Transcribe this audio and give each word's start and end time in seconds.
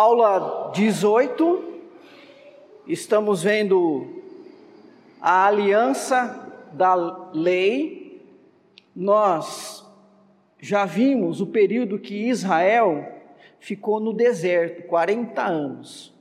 Aula 0.00 0.70
18, 0.76 1.80
estamos 2.86 3.42
vendo 3.42 4.22
a 5.20 5.44
aliança 5.44 6.52
da 6.72 6.94
lei. 7.32 8.22
Nós 8.94 9.84
já 10.60 10.84
vimos 10.84 11.40
o 11.40 11.48
período 11.48 11.98
que 11.98 12.28
Israel 12.28 13.12
ficou 13.58 13.98
no 13.98 14.12
deserto 14.12 14.84
40 14.84 15.42
anos, 15.42 16.14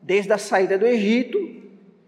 desde 0.00 0.32
a 0.32 0.38
saída 0.38 0.78
do 0.78 0.86
Egito. 0.86 1.38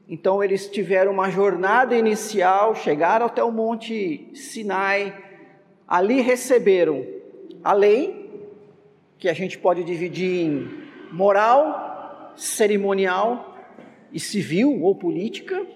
Então, 0.08 0.42
eles 0.42 0.66
tiveram 0.66 1.12
uma 1.12 1.28
jornada 1.28 1.94
inicial, 1.94 2.74
chegaram 2.74 3.26
até 3.26 3.44
o 3.44 3.52
Monte 3.52 4.30
Sinai, 4.32 5.14
ali 5.86 6.22
receberam 6.22 7.06
a 7.62 7.74
lei, 7.74 8.48
que 9.18 9.28
a 9.28 9.34
gente 9.34 9.58
pode 9.58 9.84
dividir 9.84 10.46
em 10.46 10.85
moral, 11.10 12.32
cerimonial 12.36 13.56
e 14.12 14.20
civil 14.20 14.82
ou 14.82 14.94
política, 14.94 15.66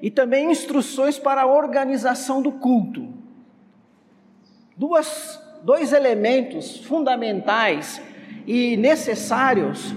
e 0.00 0.10
também 0.10 0.50
instruções 0.50 1.18
para 1.18 1.42
a 1.42 1.46
organização 1.46 2.42
do 2.42 2.52
culto. 2.52 3.08
Duas, 4.76 5.40
dois 5.62 5.92
elementos 5.92 6.78
fundamentais 6.78 8.02
e 8.46 8.76
necessários 8.76 9.94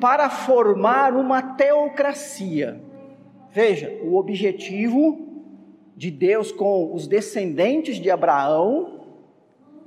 para 0.00 0.30
formar 0.30 1.14
uma 1.14 1.42
teocracia. 1.42 2.80
Veja, 3.50 3.90
o 4.02 4.16
objetivo 4.16 5.26
de 5.96 6.10
Deus 6.10 6.52
com 6.52 6.94
os 6.94 7.06
descendentes 7.06 7.96
de 7.96 8.10
Abraão 8.10 9.00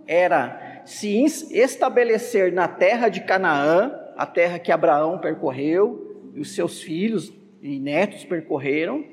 era 0.07 0.68
se 0.89 1.23
estabelecer 1.51 2.51
na 2.51 2.67
terra 2.67 3.09
de 3.09 3.21
Canaã, 3.21 3.93
a 4.17 4.25
terra 4.25 4.57
que 4.57 4.71
Abraão 4.71 5.19
percorreu, 5.19 6.31
e 6.33 6.39
os 6.39 6.55
seus 6.55 6.81
filhos 6.81 7.31
e 7.61 7.79
netos 7.79 8.25
percorreram, 8.25 9.05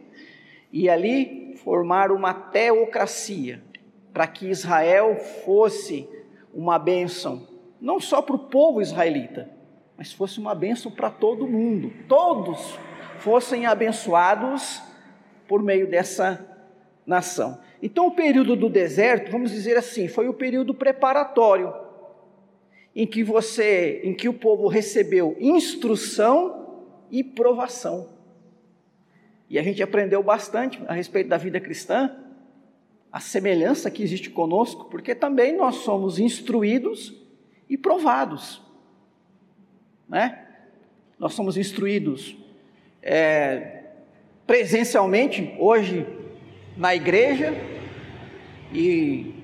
e 0.73 0.89
ali 0.89 1.55
formar 1.63 2.11
uma 2.11 2.33
teocracia, 2.33 3.63
para 4.11 4.27
que 4.27 4.47
Israel 4.49 5.17
fosse 5.45 6.09
uma 6.55 6.79
bênção, 6.79 7.47
não 7.79 8.01
só 8.01 8.23
para 8.23 8.37
o 8.37 8.49
povo 8.49 8.81
israelita, 8.81 9.51
mas 9.99 10.11
fosse 10.15 10.41
uma 10.41 10.55
bênção 10.55 10.91
para 10.91 11.11
todo 11.11 11.47
mundo, 11.47 11.93
todos 12.09 12.79
fossem 13.19 13.67
abençoados 13.67 14.83
por 15.47 15.63
meio 15.63 15.87
dessa 15.87 16.43
nação. 17.05 17.61
Então, 17.83 18.07
o 18.07 18.11
período 18.11 18.57
do 18.57 18.69
deserto, 18.69 19.31
vamos 19.31 19.51
dizer 19.51 19.77
assim, 19.77 20.09
foi 20.09 20.29
o 20.29 20.35
período 20.35 20.73
preparatório, 20.73 21.73
em 22.95 23.07
que 23.07 23.23
você, 23.23 24.01
em 24.03 24.15
que 24.15 24.29
o 24.29 24.33
povo 24.33 24.69
recebeu 24.69 25.37
instrução 25.39 26.85
e 27.11 27.23
provação. 27.23 28.09
E 29.49 29.59
a 29.59 29.63
gente 29.63 29.83
aprendeu 29.83 30.23
bastante 30.23 30.83
a 30.89 30.95
respeito 30.95 31.29
da 31.29 31.37
vida 31.37 31.61
cristã, 31.61 32.17
a 33.13 33.21
semelhança 33.21 33.91
que 33.91 34.03
existe 34.03 34.31
conosco, 34.31 34.87
porque 34.87 35.15
também 35.15 35.57
nós 35.57 35.77
somos 35.77 36.19
instruídos 36.19 37.15
e 37.69 37.77
provados, 37.77 38.63
né? 40.09 40.47
Nós 41.19 41.33
somos 41.33 41.57
instruídos 41.57 42.37
é, 43.03 43.85
presencialmente, 44.47 45.55
hoje 45.59 46.07
na 46.77 46.95
igreja 46.95 47.55
e 48.73 49.35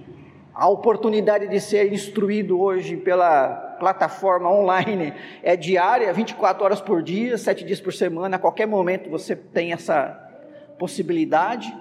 a 0.55 0.69
oportunidade 0.69 1.49
de 1.49 1.59
ser 1.61 1.93
instruído 1.93 2.61
hoje 2.61 2.97
pela 2.97 3.77
plataforma 3.79 4.53
online 4.53 5.15
é 5.43 5.57
diária, 5.57 6.13
24 6.13 6.63
horas 6.63 6.81
por 6.81 7.03
dia, 7.03 7.39
7 7.39 7.65
dias 7.65 7.81
por 7.81 7.93
semana, 7.93 8.37
a 8.37 8.39
qualquer 8.39 8.67
momento 8.67 9.09
você 9.09 9.35
tem 9.35 9.73
essa 9.73 10.19
possibilidade. 10.79 11.75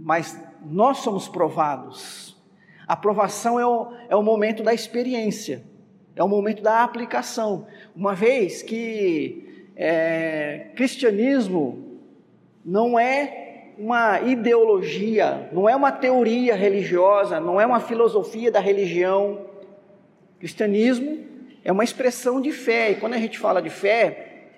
Mas 0.00 0.42
nós 0.64 0.98
somos 0.98 1.28
provados. 1.28 2.36
A 2.86 2.96
provação 2.96 3.60
é 3.60 3.64
o, 3.64 3.92
é 4.08 4.16
o 4.16 4.22
momento 4.22 4.64
da 4.64 4.74
experiência, 4.74 5.62
é 6.16 6.24
o 6.24 6.28
momento 6.28 6.62
da 6.62 6.82
aplicação. 6.82 7.68
Uma 7.94 8.14
vez 8.14 8.62
que 8.62 9.68
é, 9.76 10.72
cristianismo 10.74 11.89
não 12.64 12.98
é 12.98 13.72
uma 13.78 14.20
ideologia, 14.20 15.48
não 15.52 15.68
é 15.68 15.74
uma 15.74 15.90
teoria 15.90 16.54
religiosa, 16.54 17.40
não 17.40 17.60
é 17.60 17.64
uma 17.64 17.80
filosofia 17.80 18.50
da 18.50 18.60
religião. 18.60 19.46
Cristianismo 20.38 21.24
é 21.64 21.72
uma 21.72 21.84
expressão 21.84 22.40
de 22.40 22.52
fé, 22.52 22.90
e 22.90 22.94
quando 22.96 23.14
a 23.14 23.18
gente 23.18 23.38
fala 23.38 23.62
de 23.62 23.70
fé, 23.70 24.48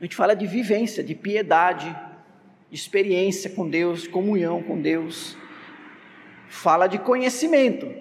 a 0.00 0.04
gente 0.04 0.16
fala 0.16 0.34
de 0.34 0.46
vivência, 0.46 1.02
de 1.02 1.14
piedade, 1.14 1.94
de 2.70 2.76
experiência 2.76 3.50
com 3.50 3.68
Deus, 3.68 4.02
de 4.02 4.08
comunhão 4.08 4.62
com 4.62 4.80
Deus. 4.80 5.36
Fala 6.48 6.86
de 6.86 6.98
conhecimento, 6.98 7.92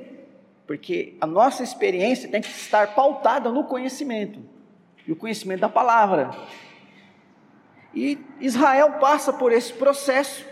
porque 0.65 1.15
a 1.19 1.27
nossa 1.27 1.63
experiência 1.63 2.29
tem 2.29 2.39
que 2.39 2.47
estar 2.47 2.95
pautada 2.95 3.49
no 3.49 3.65
conhecimento, 3.65 4.39
e 5.05 5.11
o 5.11 5.15
conhecimento 5.15 5.61
da 5.61 5.69
palavra. 5.69 6.31
E 7.97 8.19
Israel 8.39 8.99
passa 8.99 9.33
por 9.33 9.51
esse 9.51 9.73
processo. 9.73 10.45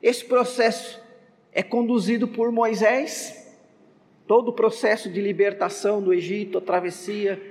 Esse 0.00 0.24
processo 0.24 1.02
é 1.52 1.60
conduzido 1.60 2.28
por 2.28 2.52
Moisés, 2.52 3.52
todo 4.24 4.50
o 4.50 4.52
processo 4.52 5.10
de 5.10 5.20
libertação 5.20 6.00
do 6.00 6.14
Egito, 6.14 6.58
a 6.58 6.60
travessia 6.60 7.42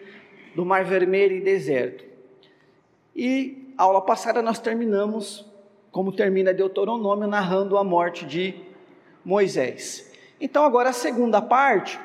do 0.56 0.66
Mar 0.66 0.86
Vermelho 0.86 1.36
e 1.36 1.42
deserto. 1.42 2.06
E 3.14 3.74
aula 3.78 4.00
passada 4.00 4.42
nós 4.42 4.58
terminamos, 4.58 5.46
como 5.92 6.14
termina 6.14 6.54
Deuteronômio, 6.54 7.28
narrando 7.28 7.78
a 7.78 7.84
morte 7.84 8.26
de 8.26 8.56
Moisés. 9.26 10.14
Então, 10.40 10.64
agora 10.64 10.92
a 10.92 10.94
segunda 10.94 11.42
parte 11.42 12.00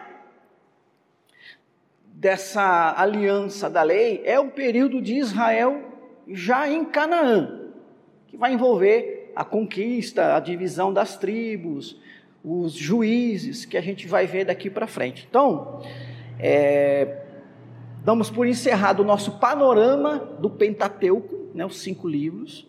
dessa 2.07 2.93
aliança 3.01 3.71
da 3.71 3.85
lei 3.85 4.21
é 4.25 4.41
o 4.41 4.51
período 4.51 5.01
de 5.01 5.15
Israel 5.15 5.90
já 6.33 6.71
em 6.71 6.85
Canaã, 6.85 7.71
que 8.27 8.37
vai 8.37 8.53
envolver 8.53 9.33
a 9.35 9.45
conquista, 9.45 10.37
a 10.37 10.41
divisão 10.41 10.93
das 10.93 11.17
tribos, 11.17 12.01
os 12.45 12.73
juízes, 12.73 13.65
que 13.65 13.77
a 13.77 13.81
gente 13.81 14.07
vai 14.07 14.27
ver 14.27 14.45
daqui 14.45 14.71
para 14.71 14.87
frente. 14.87 15.27
Então, 15.29 15.83
é, 16.39 17.23
damos 18.05 18.31
por 18.31 18.47
encerrado 18.47 19.01
o 19.01 19.05
nosso 19.05 19.39
panorama 19.39 20.19
do 20.39 20.49
Pentateuco, 20.49 21.51
né, 21.55 21.65
os 21.67 21.81
cinco 21.81 22.09
livros, 22.09 22.67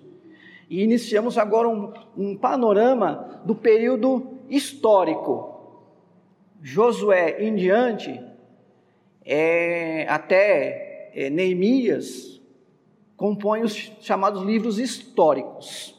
e 0.69 0.83
iniciamos 0.83 1.37
agora 1.37 1.69
um, 1.69 1.93
um 2.17 2.35
panorama 2.35 3.41
do 3.45 3.55
período 3.55 4.39
histórico. 4.49 5.49
Josué 6.61 7.43
em 7.43 7.55
diante, 7.55 8.21
é, 9.25 10.05
até 10.07 11.11
é, 11.13 11.29
Neemias, 11.29 12.40
compõe 13.21 13.61
os 13.61 13.91
chamados 14.01 14.41
livros 14.41 14.79
históricos. 14.79 15.95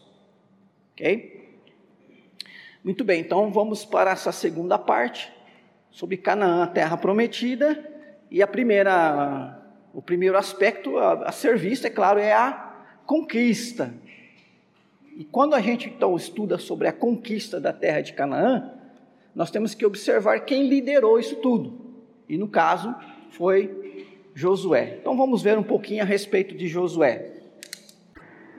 Ok? 0.93 1.57
Muito 2.83 3.05
bem, 3.05 3.21
então 3.21 3.53
vamos 3.53 3.85
para 3.85 4.11
essa 4.11 4.33
segunda 4.33 4.77
parte 4.77 5.33
sobre 5.89 6.17
Canaã, 6.17 6.65
a 6.65 6.67
terra 6.67 6.97
prometida, 6.97 7.89
e 8.29 8.43
a 8.43 8.47
primeira, 8.49 9.57
o 9.95 10.03
primeiro 10.03 10.37
aspecto 10.37 10.99
a, 10.99 11.29
a 11.29 11.31
ser 11.31 11.57
visto, 11.57 11.87
é 11.87 11.91
claro, 11.91 12.19
é 12.19 12.33
a 12.33 12.75
conquista. 13.07 13.95
E 15.17 15.25
quando 15.25 15.55
a 15.55 15.61
gente 15.61 15.89
então 15.89 16.17
estuda 16.17 16.59
sobre 16.59 16.89
a 16.89 16.93
conquista 16.93 17.61
da 17.61 17.73
terra 17.73 18.01
de 18.01 18.15
Canaã, 18.15 18.69
nós 19.33 19.49
temos 19.49 19.77
que 19.77 19.87
observar 19.87 20.41
quem 20.41 20.67
liderou 20.67 21.21
isso 21.21 21.37
tudo. 21.37 21.95
E 22.29 22.37
no 22.37 22.49
caso 22.49 22.93
foi 23.31 23.82
Josué. 24.35 24.99
Então 25.01 25.17
vamos 25.17 25.43
ver 25.43 25.59
um 25.59 25.63
pouquinho 25.63 26.03
a 26.03 26.07
respeito 26.07 26.55
de 26.55 26.69
Josué. 26.69 27.33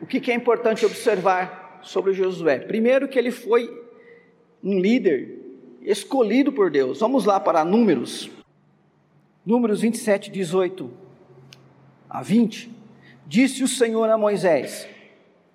O 0.02 0.06
que, 0.06 0.31
é 0.31 0.36
importante 0.36 0.86
observar 0.86 1.80
sobre 1.81 2.14
Josué? 2.14 2.60
Primeiro, 2.60 3.08
que 3.08 3.18
ele 3.18 3.31
foi 3.31 3.70
um 4.64 4.80
líder 4.80 5.40
escolhido 5.81 6.52
por 6.52 6.70
Deus. 6.70 7.00
Vamos 7.00 7.25
lá 7.25 7.40
para 7.40 7.64
Números. 7.64 8.30
Números 9.46 9.81
27, 9.81 10.30
18 10.30 10.92
a 12.10 12.22
20. 12.22 12.70
Disse 13.25 13.64
o 13.64 13.68
Senhor 13.68 14.10
a 14.10 14.18
Moisés: 14.18 14.88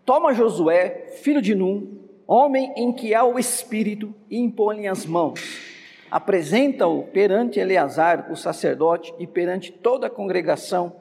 Toma 0.04 0.34
Josué, 0.34 1.12
filho 1.22 1.42
de 1.42 1.54
Num, 1.54 1.98
homem 2.26 2.72
em 2.76 2.92
que 2.92 3.14
há 3.14 3.24
o 3.24 3.38
Espírito, 3.38 4.14
e 4.30 4.38
impõe 4.38 4.88
as 4.88 5.04
mãos 5.04 5.67
apresenta-o 6.10 7.04
perante 7.04 7.60
Eleazar, 7.60 8.30
o 8.30 8.36
sacerdote, 8.36 9.14
e 9.18 9.26
perante 9.26 9.72
toda 9.72 10.06
a 10.06 10.10
congregação, 10.10 10.92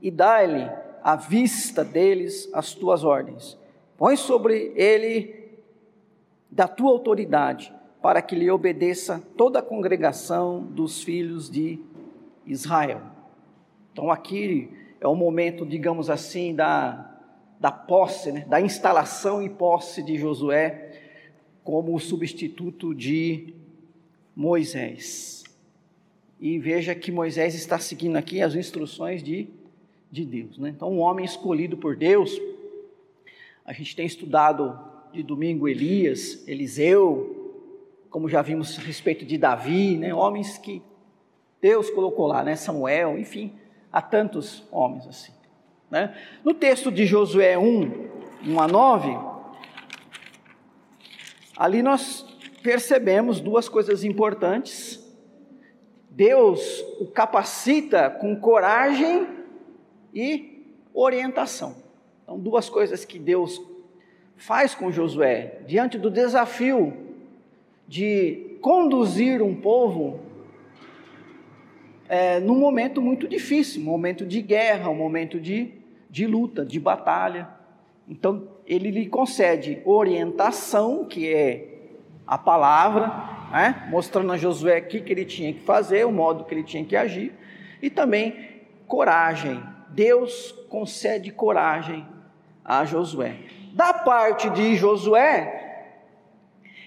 e 0.00 0.10
dá-lhe 0.10 0.70
à 1.02 1.16
vista 1.16 1.84
deles 1.84 2.48
as 2.52 2.74
tuas 2.74 3.04
ordens. 3.04 3.58
Põe 3.96 4.16
sobre 4.16 4.72
ele 4.74 5.44
da 6.50 6.68
tua 6.68 6.90
autoridade, 6.90 7.72
para 8.02 8.20
que 8.20 8.34
lhe 8.34 8.50
obedeça 8.50 9.22
toda 9.36 9.58
a 9.58 9.62
congregação 9.62 10.60
dos 10.62 11.02
filhos 11.02 11.50
de 11.50 11.80
Israel. 12.46 13.00
Então 13.92 14.10
aqui 14.10 14.70
é 15.00 15.08
o 15.08 15.14
momento, 15.14 15.64
digamos 15.64 16.10
assim, 16.10 16.54
da, 16.54 17.18
da 17.58 17.72
posse, 17.72 18.30
né? 18.32 18.44
da 18.46 18.60
instalação 18.60 19.42
e 19.42 19.48
posse 19.48 20.02
de 20.02 20.16
Josué 20.16 20.92
como 21.62 21.98
substituto 21.98 22.94
de 22.94 23.54
Moisés. 24.34 25.44
E 26.40 26.58
veja 26.58 26.94
que 26.94 27.12
Moisés 27.12 27.54
está 27.54 27.78
seguindo 27.78 28.16
aqui 28.16 28.42
as 28.42 28.54
instruções 28.54 29.22
de, 29.22 29.48
de 30.10 30.24
Deus. 30.24 30.58
Né? 30.58 30.70
Então, 30.70 30.92
um 30.92 30.98
homem 30.98 31.24
escolhido 31.24 31.76
por 31.76 31.96
Deus, 31.96 32.38
a 33.64 33.72
gente 33.72 33.94
tem 33.94 34.06
estudado 34.06 34.78
de 35.12 35.22
domingo 35.22 35.68
Elias, 35.68 36.46
Eliseu, 36.46 37.44
como 38.10 38.28
já 38.28 38.42
vimos 38.42 38.78
a 38.78 38.82
respeito 38.82 39.24
de 39.24 39.38
Davi, 39.38 39.96
né? 39.96 40.12
homens 40.12 40.58
que 40.58 40.82
Deus 41.60 41.88
colocou 41.90 42.26
lá, 42.26 42.44
né? 42.44 42.56
Samuel, 42.56 43.18
enfim, 43.18 43.54
há 43.90 44.02
tantos 44.02 44.64
homens 44.70 45.06
assim. 45.06 45.32
Né? 45.90 46.14
No 46.44 46.52
texto 46.52 46.92
de 46.92 47.06
Josué 47.06 47.56
1, 47.56 48.08
1 48.46 48.60
a 48.60 48.68
9, 48.68 49.18
ali 51.56 51.82
nós 51.82 52.26
percebemos 52.64 53.40
duas 53.40 53.68
coisas 53.68 54.04
importantes. 54.04 54.98
Deus 56.08 56.82
o 56.98 57.06
capacita 57.06 58.08
com 58.08 58.34
coragem 58.34 59.28
e 60.14 60.64
orientação. 60.94 61.76
Então, 62.22 62.38
duas 62.38 62.70
coisas 62.70 63.04
que 63.04 63.18
Deus 63.18 63.60
faz 64.34 64.74
com 64.74 64.90
Josué 64.90 65.58
diante 65.66 65.98
do 65.98 66.10
desafio 66.10 66.94
de 67.86 68.56
conduzir 68.62 69.42
um 69.42 69.54
povo 69.54 70.20
é, 72.08 72.40
num 72.40 72.58
momento 72.58 73.02
muito 73.02 73.28
difícil, 73.28 73.82
um 73.82 73.84
momento 73.84 74.24
de 74.24 74.40
guerra, 74.40 74.88
um 74.88 74.94
momento 74.94 75.38
de, 75.38 75.70
de 76.08 76.26
luta, 76.26 76.64
de 76.64 76.80
batalha. 76.80 77.46
Então, 78.08 78.48
ele 78.66 78.90
lhe 78.90 79.06
concede 79.06 79.82
orientação, 79.84 81.04
que 81.04 81.28
é 81.28 81.73
a 82.26 82.38
palavra, 82.38 83.12
né? 83.52 83.86
mostrando 83.90 84.32
a 84.32 84.36
Josué 84.36 84.78
o 84.78 84.86
que, 84.86 85.00
que 85.00 85.12
ele 85.12 85.24
tinha 85.24 85.52
que 85.52 85.60
fazer, 85.60 86.06
o 86.06 86.12
modo 86.12 86.44
que 86.44 86.54
ele 86.54 86.64
tinha 86.64 86.84
que 86.84 86.96
agir, 86.96 87.32
e 87.82 87.90
também 87.90 88.62
coragem. 88.86 89.62
Deus 89.90 90.52
concede 90.68 91.30
coragem 91.30 92.06
a 92.64 92.84
Josué. 92.84 93.36
Da 93.74 93.92
parte 93.92 94.50
de 94.50 94.76
Josué, 94.76 95.64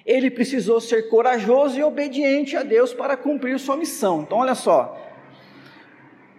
ele 0.06 0.32
precisou 0.32 0.80
ser 0.80 1.10
corajoso 1.10 1.78
e 1.78 1.84
obediente 1.84 2.56
a 2.56 2.64
Deus 2.64 2.94
para 2.94 3.18
cumprir 3.18 3.60
sua 3.60 3.76
missão. 3.76 4.22
Então, 4.22 4.38
olha 4.38 4.56
só, 4.56 4.98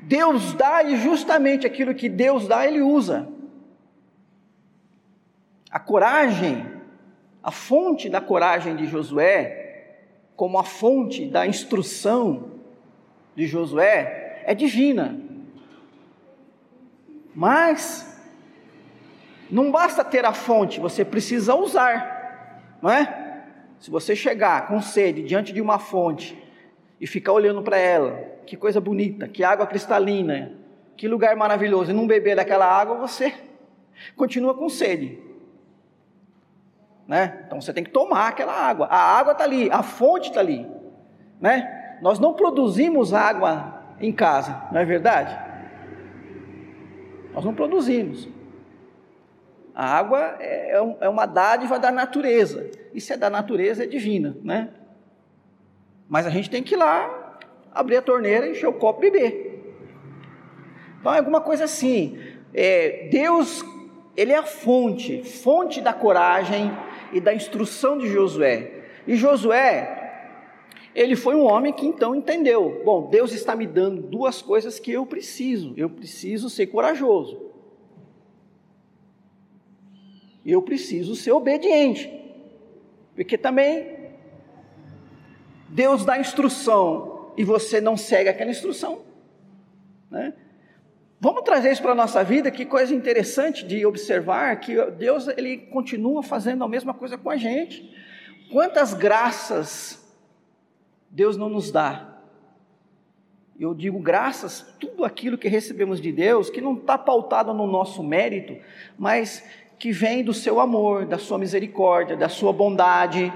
Deus 0.03 0.55
dá 0.55 0.83
e 0.83 0.97
justamente 0.97 1.67
aquilo 1.67 1.95
que 1.95 2.09
Deus 2.09 2.49
dá, 2.49 2.67
Ele 2.67 2.81
usa. 2.81 3.29
A 5.71 5.79
coragem, 5.79 6.65
a 7.43 7.51
fonte 7.51 8.09
da 8.09 8.21
coragem 8.21 8.77
de 8.77 8.87
Josué, 8.87 9.95
como 10.37 10.59
a 10.59 10.65
fonte 10.65 11.27
da 11.27 11.47
instrução 11.47 12.53
de 13.35 13.47
Josué, 13.47 14.43
é 14.45 14.55
divina. 14.55 15.19
Mas 17.35 18.21
não 19.51 19.71
basta 19.71 20.05
ter 20.05 20.25
a 20.25 20.33
fonte, 20.33 20.81
você 20.81 21.05
precisa 21.05 21.55
usar, 21.55 22.77
não 22.83 22.91
é? 22.91 23.43
Se 23.79 23.91
você 23.91 24.17
chegar 24.17 24.67
com 24.67 24.83
sede 24.83 25.23
diante 25.23 25.53
de 25.53 25.61
uma 25.61 25.79
fonte 25.79 26.37
e 27.01 27.07
ficar 27.07 27.33
olhando 27.33 27.63
para 27.63 27.79
ela, 27.79 28.39
que 28.45 28.57
coisa 28.57 28.81
bonita, 28.81 29.29
que 29.29 29.45
água 29.45 29.67
cristalina, 29.67 30.53
que 30.97 31.07
lugar 31.07 31.37
maravilhoso, 31.37 31.93
e 31.93 31.95
não 31.95 32.07
beber 32.07 32.37
daquela 32.37 32.67
água, 32.67 32.97
você 32.97 33.33
continua 34.17 34.55
com 34.55 34.69
sede. 34.69 35.28
Né? 37.09 37.43
Então 37.47 37.59
você 37.59 37.73
tem 37.73 37.83
que 37.83 37.91
tomar 37.91 38.29
aquela 38.29 38.53
água. 38.53 38.87
A 38.87 39.19
água 39.19 39.33
está 39.33 39.45
ali, 39.45 39.71
a 39.73 39.83
fonte 39.83 40.29
está 40.29 40.41
ali. 40.41 40.71
Né? 41.41 41.97
Nós 42.03 42.19
não 42.19 42.35
produzimos 42.35 43.15
água 43.15 43.83
em 43.99 44.13
casa, 44.13 44.63
não 44.71 44.79
é 44.79 44.85
verdade? 44.85 45.37
Nós 47.33 47.43
não 47.47 47.55
produzimos. 47.55 48.29
A 49.75 49.97
água 49.97 50.37
é, 50.39 50.77
é, 50.77 50.97
é 51.01 51.09
uma 51.09 51.25
dádiva 51.25 51.79
da 51.79 51.91
natureza. 51.91 52.71
E 52.93 53.01
se 53.01 53.15
é 53.15 53.17
da 53.17 53.31
natureza, 53.31 53.85
é 53.85 53.87
divina, 53.87 54.37
né? 54.43 54.71
Mas 56.09 56.27
a 56.27 56.31
gente 56.31 56.51
tem 56.51 56.63
que 56.63 56.75
ir 56.75 56.79
lá 56.79 57.39
abrir 57.73 57.97
a 57.97 58.03
torneira, 58.03 58.49
encher 58.49 58.67
o 58.67 58.73
copo 58.73 59.05
e 59.05 59.11
beber. 59.11 59.77
Então 61.01 61.15
é 61.15 61.19
alguma 61.19 61.41
coisa 61.41 61.65
assim. 61.65 62.19
É, 62.53 63.09
Deus, 63.11 63.65
Ele 64.17 64.33
é 64.33 64.37
a 64.37 64.43
fonte, 64.43 65.23
fonte 65.23 65.81
da 65.81 65.93
coragem 65.93 66.73
e 67.13 67.21
da 67.21 67.35
instrução 67.35 67.99
de 67.99 68.09
Josué. 68.09 68.85
E 69.07 69.17
Josué, 69.17 69.99
ele 70.95 71.17
foi 71.17 71.35
um 71.35 71.45
homem 71.45 71.73
que 71.73 71.87
então 71.87 72.15
entendeu: 72.15 72.83
bom, 72.85 73.09
Deus 73.09 73.33
está 73.33 73.55
me 73.55 73.67
dando 73.67 74.03
duas 74.03 74.43
coisas 74.43 74.79
que 74.79 74.91
eu 74.91 75.07
preciso. 75.07 75.75
Eu 75.77 75.89
preciso 75.89 76.51
ser 76.51 76.67
corajoso. 76.67 77.49
Eu 80.45 80.63
preciso 80.63 81.15
ser 81.15 81.33
obediente. 81.33 82.13
Porque 83.15 83.37
também 83.37 83.99
Deus 85.69 86.05
dá 86.05 86.19
instrução 86.19 87.33
e 87.37 87.45
você 87.45 87.81
não 87.81 87.97
segue 87.97 88.29
aquela 88.29 88.51
instrução. 88.51 89.03
Né? 90.11 90.33
Vamos 91.21 91.43
trazer 91.43 91.73
isso 91.73 91.83
para 91.83 91.93
a 91.93 91.97
nossa 91.97 92.23
vida, 92.23 92.51
que 92.51 92.65
coisa 92.65 92.95
interessante 92.95 93.67
de 93.67 93.85
observar 93.85 94.61
que 94.61 94.81
Deus 94.93 95.27
ele 95.29 95.57
continua 95.57 96.23
fazendo 96.23 96.63
a 96.63 96.69
mesma 96.69 96.95
coisa 96.95 97.19
com 97.19 97.29
a 97.29 97.37
gente. 97.37 97.93
Quantas 98.51 98.95
graças 98.95 100.09
Deus 101.11 101.37
não 101.37 101.49
nos 101.49 101.71
dá. 101.71 102.17
Eu 103.59 103.75
digo 103.75 103.99
graças, 103.99 104.75
tudo 104.79 105.05
aquilo 105.05 105.37
que 105.37 105.49
recebemos 105.49 106.01
de 106.01 106.13
Deus, 106.13 106.49
que 106.49 106.61
não 106.61 106.75
está 106.75 106.97
pautado 106.97 107.53
no 107.53 107.67
nosso 107.67 108.05
mérito, 108.05 108.57
mas 108.97 109.45
que 109.79 109.91
vem 109.91 110.23
do 110.23 110.33
seu 110.33 110.61
amor, 110.61 111.07
da 111.07 111.19
sua 111.19 111.39
misericórdia, 111.39 112.17
da 112.17 112.29
sua 112.29 112.53
bondade, 112.53 113.33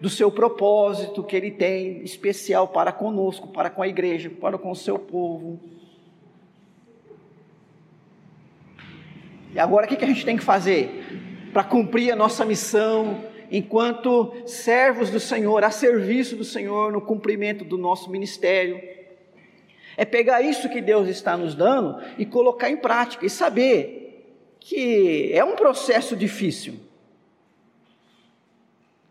do 0.00 0.08
seu 0.08 0.30
propósito 0.30 1.22
que 1.22 1.36
ele 1.36 1.50
tem 1.50 2.02
especial 2.02 2.68
para 2.68 2.90
conosco, 2.90 3.48
para 3.48 3.70
com 3.70 3.82
a 3.82 3.88
igreja, 3.88 4.28
para 4.28 4.58
com 4.58 4.70
o 4.70 4.76
seu 4.76 4.98
povo. 4.98 5.60
E 9.54 9.58
agora 9.58 9.86
o 9.86 9.88
que 9.88 10.04
a 10.04 10.08
gente 10.08 10.24
tem 10.24 10.36
que 10.36 10.44
fazer 10.44 10.90
para 11.52 11.64
cumprir 11.64 12.12
a 12.12 12.16
nossa 12.16 12.44
missão 12.44 13.24
enquanto 13.50 14.34
servos 14.44 15.10
do 15.10 15.20
Senhor, 15.20 15.62
a 15.64 15.70
serviço 15.70 16.36
do 16.36 16.44
Senhor 16.44 16.92
no 16.92 17.00
cumprimento 17.00 17.64
do 17.64 17.78
nosso 17.78 18.10
ministério? 18.10 18.80
É 19.96 20.04
pegar 20.04 20.42
isso 20.42 20.68
que 20.68 20.80
Deus 20.80 21.08
está 21.08 21.36
nos 21.36 21.54
dando 21.54 22.02
e 22.18 22.26
colocar 22.26 22.68
em 22.70 22.76
prática 22.76 23.24
e 23.24 23.30
saber 23.30 24.06
que 24.60 25.30
é 25.32 25.42
um 25.44 25.56
processo 25.56 26.14
difícil. 26.14 26.74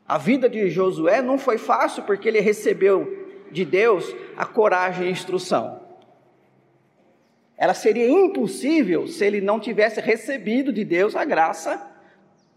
A 0.07 0.19
vida 0.19 0.47
de 0.47 0.69
Josué 0.69 1.21
não 1.21 1.39
foi 1.39 1.57
fácil 1.57 2.03
porque 2.03 2.27
ele 2.27 2.39
recebeu 2.39 3.25
de 3.51 3.65
Deus 3.65 4.15
a 4.37 4.45
coragem 4.45 5.05
e 5.05 5.07
a 5.07 5.11
instrução. 5.11 5.84
Ela 7.57 7.73
seria 7.73 8.09
impossível 8.09 9.07
se 9.07 9.25
ele 9.25 9.39
não 9.39 9.59
tivesse 9.59 10.01
recebido 10.01 10.73
de 10.73 10.83
Deus 10.83 11.15
a 11.15 11.23
graça 11.23 11.89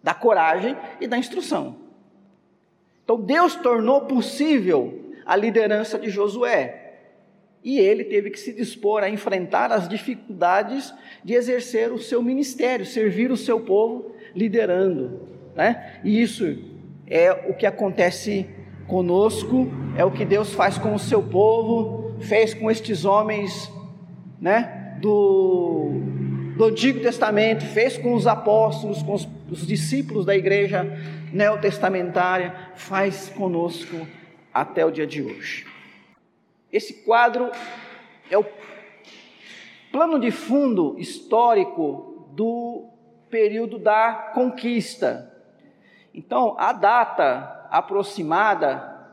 da 0.02 0.12
coragem 0.14 0.76
e 1.00 1.06
da 1.06 1.16
instrução. 1.16 1.76
Então 3.04 3.20
Deus 3.20 3.54
tornou 3.54 4.02
possível 4.02 5.12
a 5.24 5.36
liderança 5.36 5.98
de 5.98 6.10
Josué. 6.10 6.84
E 7.62 7.78
ele 7.78 8.04
teve 8.04 8.30
que 8.30 8.38
se 8.38 8.52
dispor 8.52 9.02
a 9.02 9.10
enfrentar 9.10 9.72
as 9.72 9.88
dificuldades 9.88 10.92
de 11.24 11.34
exercer 11.34 11.92
o 11.92 11.98
seu 11.98 12.22
ministério, 12.22 12.86
servir 12.86 13.30
o 13.30 13.36
seu 13.36 13.60
povo 13.60 14.12
liderando. 14.34 15.20
Né? 15.54 16.00
E 16.04 16.20
isso 16.20 16.58
é 17.06 17.32
o 17.32 17.54
que 17.54 17.66
acontece 17.66 18.48
conosco, 18.86 19.68
é 19.96 20.04
o 20.04 20.10
que 20.10 20.24
Deus 20.24 20.52
faz 20.52 20.78
com 20.78 20.94
o 20.94 20.98
seu 20.98 21.22
povo, 21.22 22.14
fez 22.20 22.54
com 22.54 22.70
estes 22.70 23.04
homens, 23.04 23.70
né, 24.40 24.77
do, 25.00 25.90
do 26.56 26.64
Antigo 26.64 27.00
Testamento, 27.00 27.64
fez 27.64 27.96
com 27.98 28.14
os 28.14 28.26
apóstolos, 28.26 29.02
com 29.02 29.14
os, 29.14 29.28
os 29.50 29.66
discípulos 29.66 30.24
da 30.24 30.36
igreja 30.36 30.86
neotestamentária, 31.32 32.54
faz 32.74 33.28
conosco 33.30 34.06
até 34.52 34.84
o 34.84 34.90
dia 34.90 35.06
de 35.06 35.22
hoje. 35.22 35.66
Esse 36.72 37.04
quadro 37.04 37.50
é 38.30 38.36
o 38.36 38.44
plano 39.90 40.18
de 40.18 40.30
fundo 40.30 40.96
histórico 40.98 42.28
do 42.32 42.88
período 43.30 43.78
da 43.78 44.30
conquista 44.34 45.28
então, 46.18 46.56
a 46.58 46.72
data 46.72 47.68
aproximada 47.70 49.06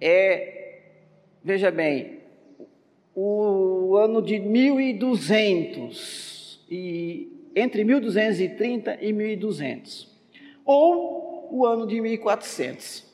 é, 0.00 0.80
veja 1.44 1.70
bem, 1.70 2.19
o 3.14 3.96
ano 3.96 4.22
de 4.22 4.38
1200 4.38 6.64
e 6.70 7.50
entre 7.54 7.84
1230 7.84 8.98
e 9.00 9.12
1200 9.12 10.08
ou 10.64 11.48
o 11.50 11.66
ano 11.66 11.86
de 11.86 12.00
1400. 12.00 13.04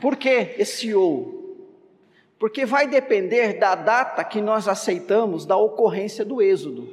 Por 0.00 0.16
que 0.16 0.54
esse 0.58 0.94
ou? 0.94 1.40
Porque 2.38 2.64
vai 2.64 2.88
depender 2.88 3.58
da 3.58 3.74
data 3.74 4.24
que 4.24 4.40
nós 4.40 4.66
aceitamos 4.66 5.46
da 5.46 5.56
ocorrência 5.56 6.24
do 6.24 6.42
Êxodo. 6.42 6.92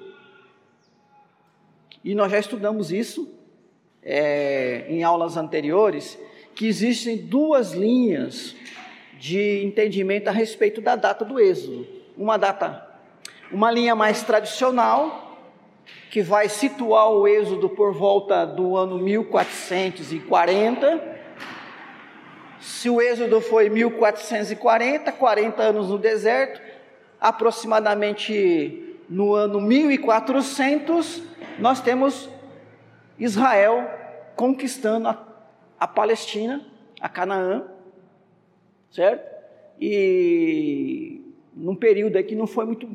E 2.03 2.13
nós 2.13 2.31
já 2.31 2.39
estudamos 2.39 2.91
isso 2.91 3.33
é, 4.03 4.85
em 4.89 5.03
aulas 5.03 5.37
anteriores, 5.37 6.19
que 6.53 6.67
existem 6.67 7.17
duas 7.17 7.71
linhas 7.71 8.55
de 9.19 9.63
entendimento 9.63 10.29
a 10.29 10.31
respeito 10.31 10.81
da 10.81 10.95
data 10.95 11.25
do 11.25 11.39
Êxodo. 11.39 11.85
Uma 12.17 12.37
data, 12.37 12.87
uma 13.51 13.71
linha 13.71 13.95
mais 13.95 14.23
tradicional, 14.23 15.27
que 16.09 16.21
vai 16.21 16.49
situar 16.49 17.11
o 17.11 17.27
Êxodo 17.27 17.69
por 17.69 17.93
volta 17.93 18.45
do 18.45 18.75
ano 18.75 18.97
1440 18.97 21.19
se 22.59 22.89
o 22.89 23.01
êxodo 23.01 23.39
foi 23.39 23.69
1440, 23.69 25.11
40 25.13 25.63
anos 25.63 25.89
no 25.89 25.97
deserto, 25.97 26.61
aproximadamente 27.19 28.97
no 29.09 29.33
ano 29.33 29.61
1400, 29.61 31.23
nós 31.57 31.81
temos 31.81 32.29
Israel 33.17 33.89
conquistando 34.35 35.07
a, 35.07 35.25
a 35.79 35.87
Palestina, 35.87 36.65
a 36.99 37.07
Canaã, 37.07 37.63
certo? 38.91 39.39
E 39.79 41.21
num 41.53 41.75
período 41.75 42.17
aí 42.17 42.23
que 42.23 42.35
não 42.35 42.47
foi 42.47 42.65
muito, 42.65 42.89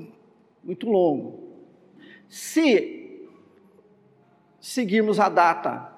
muito 0.62 0.88
longo. 0.88 1.44
Se 2.28 3.28
seguirmos 4.60 5.20
a 5.20 5.28
data 5.28 5.92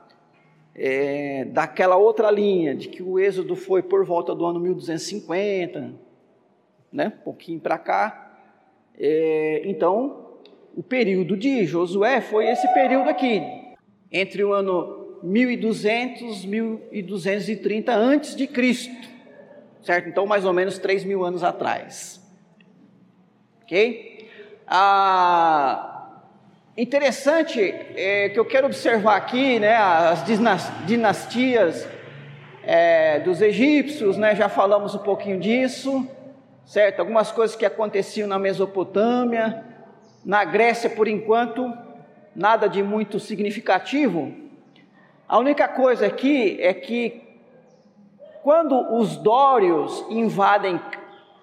é, 0.75 1.45
daquela 1.47 1.97
outra 1.97 2.31
linha, 2.31 2.75
de 2.75 2.89
que 2.89 3.03
o 3.03 3.19
êxodo 3.19 3.57
foi 3.57 3.83
por 3.83 4.05
volta 4.05 4.35
do 4.35 4.45
ano 4.45 4.61
1250, 4.61 5.95
né, 6.93 7.13
um 7.21 7.25
pouquinho 7.25 7.61
para 7.61 7.79
cá. 7.79 8.39
É, 8.99 9.63
então, 9.65 10.35
o 10.77 10.83
período 10.83 11.37
de 11.37 11.65
Josué 11.65 12.21
foi 12.21 12.47
esse 12.49 12.67
período 12.75 13.09
aqui, 13.09 13.41
entre 14.13 14.45
o 14.45 14.53
ano 14.53 15.19
1200 15.23 16.45
e 16.45 17.03
1230 17.03 17.95
antes 17.95 18.37
de 18.37 18.47
Cristo, 18.47 19.16
certo? 19.87 20.09
Então, 20.09 20.27
mais 20.27 20.45
ou 20.45 20.53
menos 20.53 20.79
3 20.79 21.05
mil 21.05 21.25
anos 21.25 21.43
atrás. 21.43 22.21
Ok? 23.63 24.29
Ah, 24.67 25.97
Interessante 26.79 27.75
é, 27.97 28.29
que 28.29 28.39
eu 28.39 28.45
quero 28.45 28.67
observar 28.67 29.17
aqui, 29.17 29.59
né, 29.59 29.75
as 29.75 30.23
dinastias 30.85 31.89
é, 32.63 33.19
dos 33.21 33.41
egípcios, 33.41 34.19
né, 34.19 34.37
já 34.37 34.51
falamos 34.51 34.95
um 34.95 34.99
pouquinho 34.99 35.41
disso, 35.41 36.07
certo? 36.67 37.01
Algumas 37.01 37.33
coisas 37.33 37.57
que 37.57 37.65
aconteciam 37.65 38.29
na 38.29 38.39
Mesopotâmia, 38.39 39.65
na 40.23 40.45
Grécia, 40.45 40.91
por 40.91 41.09
enquanto, 41.09 41.73
nada 42.35 42.69
de 42.69 42.83
muito 42.83 43.19
significativo. 43.19 44.35
A 45.27 45.39
única 45.39 45.67
coisa 45.67 46.07
aqui 46.07 46.59
é 46.61 46.75
que 46.75 47.26
quando 48.47 48.95
os 48.95 49.17
dórios 49.17 50.07
invadem 50.09 50.81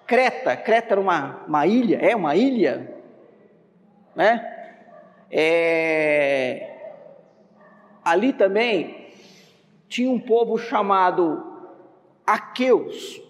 Creta, 0.06 0.56
Creta 0.56 0.94
era 0.94 1.00
uma, 1.02 1.44
uma 1.46 1.66
ilha, 1.66 1.98
é 1.98 2.16
uma 2.16 2.34
ilha, 2.34 2.98
né? 4.16 4.72
É, 5.30 6.78
ali 8.02 8.32
também 8.32 9.10
tinha 9.86 10.10
um 10.10 10.18
povo 10.18 10.56
chamado 10.56 11.44
Aqueus. 12.26 13.20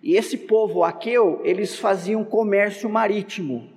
E 0.00 0.14
esse 0.14 0.38
povo 0.38 0.84
aqueu, 0.84 1.40
eles 1.42 1.80
faziam 1.80 2.22
comércio 2.22 2.88
marítimo 2.88 3.68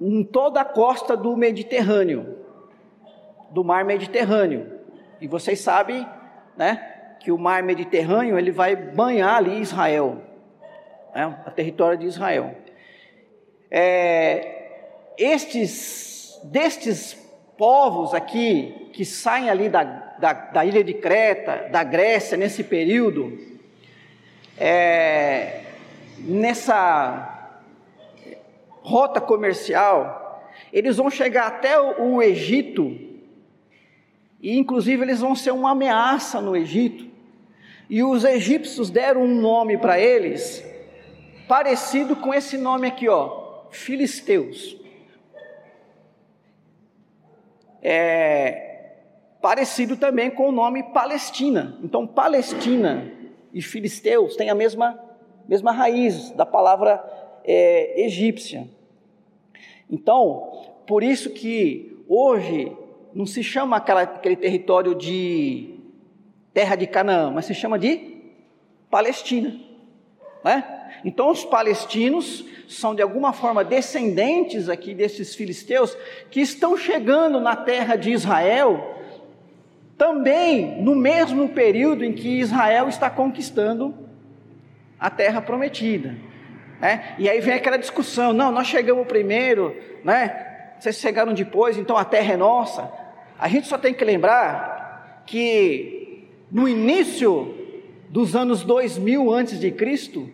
em 0.00 0.24
toda 0.24 0.62
a 0.62 0.64
costa 0.64 1.14
do 1.14 1.36
Mediterrâneo, 1.36 2.38
do 3.50 3.62
mar 3.62 3.84
Mediterrâneo. 3.84 4.80
E 5.20 5.28
vocês 5.28 5.60
sabem, 5.60 6.08
né, 6.56 7.14
que 7.20 7.30
o 7.30 7.38
mar 7.38 7.62
Mediterrâneo 7.62 8.38
ele 8.38 8.50
vai 8.50 8.74
banhar 8.74 9.36
ali 9.36 9.60
Israel, 9.60 10.22
né, 11.14 11.38
a 11.46 11.50
território 11.50 11.98
de 11.98 12.06
Israel. 12.06 12.54
É, 13.70 14.70
estes, 15.16 16.40
destes 16.44 17.14
povos 17.56 18.12
aqui, 18.12 18.90
que 18.92 19.04
saem 19.04 19.48
ali 19.48 19.68
da, 19.68 19.84
da, 20.18 20.32
da, 20.32 20.64
ilha 20.64 20.82
de 20.82 20.94
Creta, 20.94 21.68
da 21.70 21.82
Grécia, 21.84 22.36
nesse 22.36 22.64
período, 22.64 23.38
é, 24.58 25.60
nessa 26.18 27.32
rota 28.82 29.20
comercial, 29.20 30.50
eles 30.72 30.96
vão 30.96 31.08
chegar 31.08 31.46
até 31.46 31.80
o, 31.80 32.14
o 32.14 32.22
Egito, 32.22 33.11
e 34.42 34.58
inclusive 34.58 35.02
eles 35.02 35.20
vão 35.20 35.34
ser 35.34 35.52
uma 35.52 35.70
ameaça 35.70 36.40
no 36.40 36.56
Egito, 36.56 37.06
e 37.88 38.02
os 38.02 38.24
egípcios 38.24 38.90
deram 38.90 39.22
um 39.22 39.40
nome 39.40 39.78
para 39.78 40.00
eles, 40.00 40.64
parecido 41.46 42.16
com 42.16 42.34
esse 42.34 42.58
nome 42.58 42.88
aqui, 42.88 43.08
ó, 43.08 43.66
filisteus. 43.70 44.76
É 47.80 48.70
parecido 49.42 49.96
também 49.96 50.30
com 50.30 50.48
o 50.48 50.52
nome 50.52 50.84
Palestina. 50.84 51.76
Então, 51.82 52.06
Palestina 52.06 53.12
e 53.52 53.60
filisteus 53.60 54.36
têm 54.36 54.48
a 54.48 54.54
mesma, 54.54 54.98
mesma 55.48 55.72
raiz 55.72 56.30
da 56.30 56.46
palavra 56.46 57.04
é, 57.44 58.04
egípcia. 58.04 58.68
Então, 59.90 60.62
por 60.86 61.02
isso 61.02 61.30
que 61.30 62.02
hoje 62.08 62.74
não 63.14 63.26
se 63.26 63.42
chama 63.42 63.76
aquele 63.76 64.36
território 64.36 64.94
de 64.94 65.74
terra 66.52 66.76
de 66.76 66.86
Canaã, 66.86 67.30
mas 67.30 67.46
se 67.46 67.54
chama 67.54 67.78
de 67.78 68.12
Palestina. 68.90 69.54
Né? 70.44 70.64
Então, 71.04 71.30
os 71.30 71.44
palestinos 71.44 72.44
são 72.68 72.94
de 72.94 73.02
alguma 73.02 73.32
forma 73.32 73.64
descendentes 73.64 74.68
aqui 74.68 74.94
desses 74.94 75.34
filisteus 75.34 75.96
que 76.30 76.40
estão 76.40 76.76
chegando 76.76 77.40
na 77.40 77.56
terra 77.56 77.96
de 77.96 78.10
Israel, 78.10 78.98
também 79.96 80.82
no 80.82 80.94
mesmo 80.94 81.48
período 81.50 82.04
em 82.04 82.12
que 82.12 82.40
Israel 82.40 82.88
está 82.88 83.10
conquistando 83.10 83.94
a 84.98 85.10
terra 85.10 85.40
prometida. 85.40 86.16
Né? 86.80 87.14
E 87.18 87.28
aí 87.28 87.40
vem 87.40 87.54
aquela 87.54 87.76
discussão: 87.76 88.32
não, 88.32 88.50
nós 88.50 88.66
chegamos 88.66 89.06
primeiro, 89.06 89.76
né? 90.04 90.74
vocês 90.78 90.96
chegaram 90.96 91.32
depois, 91.32 91.78
então 91.78 91.96
a 91.96 92.04
terra 92.04 92.34
é 92.34 92.36
nossa. 92.36 93.01
A 93.42 93.48
gente 93.48 93.66
só 93.66 93.76
tem 93.76 93.92
que 93.92 94.04
lembrar 94.04 95.24
que 95.26 96.28
no 96.48 96.68
início 96.68 97.52
dos 98.08 98.36
anos 98.36 98.62
2000 98.62 99.32
antes 99.32 99.58
de 99.58 99.72
Cristo, 99.72 100.30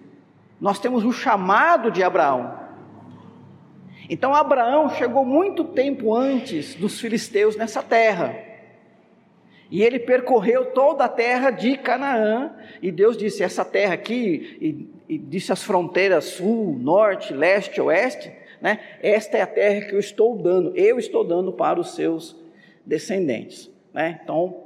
nós 0.60 0.78
temos 0.78 1.06
o 1.06 1.10
chamado 1.10 1.90
de 1.90 2.02
Abraão. 2.02 2.52
Então 4.10 4.34
Abraão 4.34 4.90
chegou 4.90 5.24
muito 5.24 5.64
tempo 5.64 6.14
antes 6.14 6.74
dos 6.74 7.00
filisteus 7.00 7.56
nessa 7.56 7.82
terra. 7.82 8.36
E 9.70 9.82
ele 9.82 10.00
percorreu 10.00 10.66
toda 10.66 11.06
a 11.06 11.08
terra 11.08 11.50
de 11.50 11.78
Canaã, 11.78 12.52
e 12.82 12.92
Deus 12.92 13.16
disse: 13.16 13.42
essa 13.42 13.64
terra 13.64 13.94
aqui, 13.94 14.58
e, 15.08 15.14
e 15.14 15.16
disse 15.16 15.50
as 15.50 15.62
fronteiras 15.62 16.26
sul, 16.26 16.78
norte, 16.78 17.32
leste, 17.32 17.80
oeste, 17.80 18.30
né? 18.60 18.80
Esta 19.02 19.38
é 19.38 19.40
a 19.40 19.46
terra 19.46 19.86
que 19.86 19.94
eu 19.94 19.98
estou 19.98 20.36
dando, 20.36 20.76
eu 20.76 20.98
estou 20.98 21.24
dando 21.24 21.50
para 21.50 21.80
os 21.80 21.94
seus 21.94 22.36
descendentes. 22.88 23.70
Né? 23.92 24.18
Então, 24.24 24.64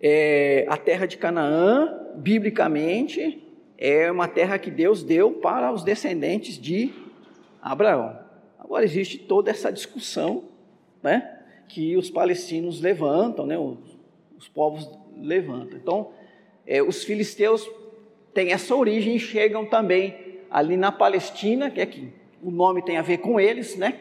é, 0.00 0.64
a 0.68 0.76
terra 0.76 1.06
de 1.06 1.16
Canaã, 1.16 2.12
biblicamente, 2.14 3.44
é 3.76 4.10
uma 4.10 4.28
terra 4.28 4.58
que 4.58 4.70
Deus 4.70 5.02
deu 5.02 5.32
para 5.32 5.72
os 5.72 5.82
descendentes 5.82 6.56
de 6.56 6.92
Abraão. 7.60 8.18
Agora 8.58 8.84
existe 8.84 9.18
toda 9.18 9.50
essa 9.50 9.72
discussão, 9.72 10.44
né, 11.02 11.38
que 11.68 11.96
os 11.96 12.10
palestinos 12.10 12.80
levantam, 12.80 13.46
né, 13.46 13.58
os, 13.58 13.78
os 14.36 14.48
povos 14.48 14.88
levantam. 15.16 15.78
Então, 15.78 16.10
é, 16.66 16.82
os 16.82 17.02
filisteus 17.02 17.68
têm 18.32 18.52
essa 18.52 18.74
origem 18.74 19.16
e 19.16 19.20
chegam 19.20 19.64
também 19.66 20.38
ali 20.50 20.76
na 20.76 20.92
Palestina, 20.92 21.70
que 21.70 21.80
é 21.80 21.86
que 21.86 22.12
o 22.42 22.50
nome 22.50 22.82
tem 22.82 22.96
a 22.96 23.02
ver 23.02 23.18
com 23.18 23.40
eles, 23.40 23.76
né, 23.76 23.98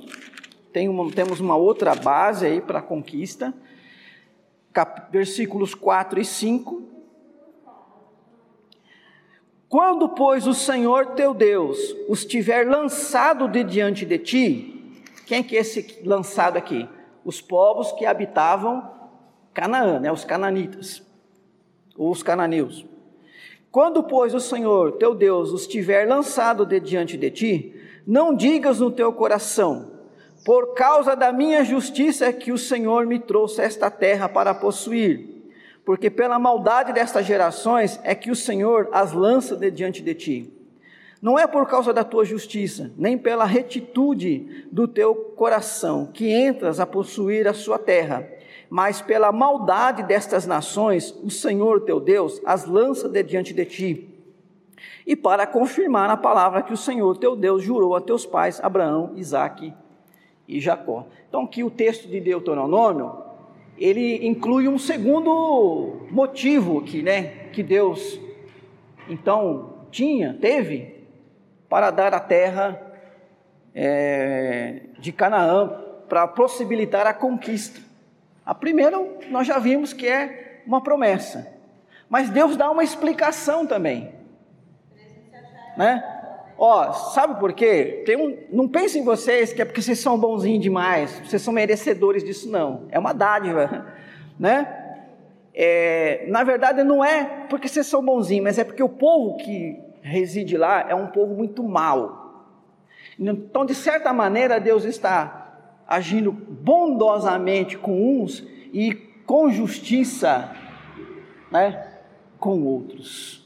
tem 0.73 0.89
uma, 0.89 1.11
temos 1.11 1.39
uma 1.39 1.55
outra 1.55 1.93
base 1.93 2.45
aí 2.45 2.61
para 2.61 2.79
a 2.79 2.81
conquista, 2.81 3.53
cap, 4.73 5.11
versículos 5.11 5.75
4 5.75 6.19
e 6.19 6.25
5. 6.25 6.83
Quando, 9.67 10.09
pois, 10.09 10.47
o 10.47 10.53
Senhor 10.55 11.13
teu 11.13 11.33
Deus 11.33 11.77
os 12.07 12.25
tiver 12.25 12.67
lançado 12.67 13.47
de 13.47 13.63
diante 13.63 14.05
de 14.05 14.17
ti, 14.17 14.78
quem 15.29 15.41
que 15.41 15.55
é 15.55 15.61
esse 15.61 16.01
lançado 16.03 16.57
aqui? 16.57 16.89
Os 17.23 17.39
povos 17.39 17.93
que 17.93 18.05
habitavam 18.05 18.97
Canaã, 19.53 19.99
né, 19.99 20.11
os 20.11 20.25
cananitas 20.25 21.07
os 21.99 22.23
cananeus. 22.23 22.85
Quando, 23.69 24.01
pois, 24.01 24.33
o 24.33 24.39
Senhor 24.39 24.93
teu 24.93 25.13
Deus 25.13 25.51
os 25.51 25.67
tiver 25.67 26.07
lançado 26.07 26.65
de 26.65 26.79
diante 26.79 27.17
de 27.17 27.29
ti, 27.29 27.75
não 28.07 28.33
digas 28.33 28.79
no 28.79 28.89
teu 28.89 29.11
coração, 29.11 29.91
por 30.45 30.73
causa 30.73 31.15
da 31.15 31.31
minha 31.33 31.63
justiça 31.65 32.25
é 32.25 32.33
que 32.33 32.51
o 32.51 32.57
Senhor 32.57 33.05
me 33.05 33.19
trouxe 33.19 33.61
esta 33.61 33.91
terra 33.91 34.29
para 34.29 34.55
possuir, 34.55 35.51
porque 35.85 36.09
pela 36.09 36.39
maldade 36.39 36.93
destas 36.93 37.25
gerações 37.25 37.99
é 38.03 38.15
que 38.15 38.31
o 38.31 38.35
Senhor 38.35 38.87
as 38.91 39.11
lança 39.11 39.55
de 39.55 39.69
diante 39.69 40.01
de 40.01 40.15
ti. 40.15 40.58
Não 41.21 41.37
é 41.37 41.45
por 41.45 41.67
causa 41.67 41.91
da 41.91 42.03
tua 42.03 42.23
justiça, 42.23 42.91
nem 42.97 43.17
pela 43.17 43.43
retitude 43.43 44.65
do 44.71 44.87
teu 44.87 45.13
coração, 45.13 46.09
que 46.13 46.31
entras 46.31 46.79
a 46.79 46.85
possuir 46.85 47.47
a 47.47 47.53
sua 47.53 47.77
terra, 47.77 48.25
mas 48.69 49.01
pela 49.01 49.31
maldade 49.31 50.03
destas 50.03 50.45
nações, 50.45 51.13
o 51.23 51.29
Senhor 51.29 51.81
teu 51.81 51.99
Deus 51.99 52.41
as 52.45 52.65
lança 52.65 53.09
de 53.09 53.21
diante 53.23 53.53
de 53.53 53.65
ti. 53.65 54.09
E 55.05 55.15
para 55.15 55.45
confirmar 55.45 56.09
a 56.09 56.15
palavra 56.15 56.61
que 56.61 56.71
o 56.71 56.77
Senhor 56.77 57.17
teu 57.17 57.35
Deus 57.35 57.63
jurou 57.63 57.95
a 57.95 58.01
teus 58.01 58.25
pais, 58.25 58.61
Abraão, 58.63 59.11
Isaque 59.15 59.73
e 60.47 60.59
Jacó. 60.59 61.07
Então, 61.27 61.43
aqui 61.43 61.63
o 61.63 61.69
texto 61.69 62.07
de 62.07 62.19
Deuteronômio, 62.21 63.11
ele 63.77 64.25
inclui 64.25 64.67
um 64.67 64.77
segundo 64.77 66.07
motivo 66.11 66.79
aqui, 66.79 67.01
né? 67.01 67.49
Que 67.51 67.61
Deus, 67.61 68.19
então, 69.09 69.73
tinha, 69.91 70.37
teve, 70.39 70.98
para 71.69 71.91
dar 71.91 72.13
a 72.13 72.19
terra 72.19 72.81
é, 73.75 74.81
de 74.97 75.11
Canaã, 75.11 75.69
para 76.09 76.27
possibilitar 76.27 77.05
a 77.05 77.13
conquista. 77.13 77.79
A 78.45 78.55
primeira, 78.55 78.97
nós 79.29 79.45
já 79.45 79.59
vimos 79.59 79.93
que 79.93 80.07
é 80.07 80.61
uma 80.65 80.81
promessa. 80.81 81.47
Mas 82.09 82.29
Deus 82.29 82.57
dá 82.57 82.71
uma 82.71 82.83
explicação 82.83 83.67
também. 83.67 84.11
Né? 85.77 86.03
Ó, 86.57 86.91
sabe 86.91 87.39
por 87.39 87.53
quê? 87.53 88.03
Um, 88.19 88.57
não 88.57 88.67
pensem 88.67 89.01
em 89.01 89.05
vocês 89.05 89.53
que 89.53 89.61
é 89.61 89.65
porque 89.65 89.81
vocês 89.81 89.99
são 89.99 90.19
bonzinhos 90.19 90.61
demais, 90.61 91.21
vocês 91.23 91.41
são 91.41 91.53
merecedores 91.53 92.23
disso, 92.23 92.49
não. 92.49 92.87
É 92.89 92.97
uma 92.97 93.13
dádiva, 93.13 93.93
né? 94.37 94.75
É, 95.53 96.25
na 96.27 96.43
verdade, 96.43 96.83
não 96.83 97.05
é 97.05 97.45
porque 97.49 97.67
vocês 97.67 97.85
são 97.85 98.03
bonzinhos, 98.03 98.43
mas 98.43 98.57
é 98.57 98.63
porque 98.63 98.83
o 98.83 98.89
povo 98.89 99.37
que 99.37 99.79
reside 100.01 100.57
lá 100.57 100.85
é 100.89 100.95
um 100.95 101.07
povo 101.07 101.35
muito 101.35 101.63
mau. 101.63 102.47
Então, 103.19 103.65
de 103.65 103.75
certa 103.75 104.13
maneira, 104.13 104.59
Deus 104.59 104.85
está 104.85 105.83
agindo 105.87 106.31
bondosamente 106.31 107.77
com 107.77 108.21
uns 108.21 108.47
e 108.71 108.93
com 109.25 109.49
justiça 109.49 110.55
né, 111.51 111.99
com 112.39 112.63
outros. 112.63 113.45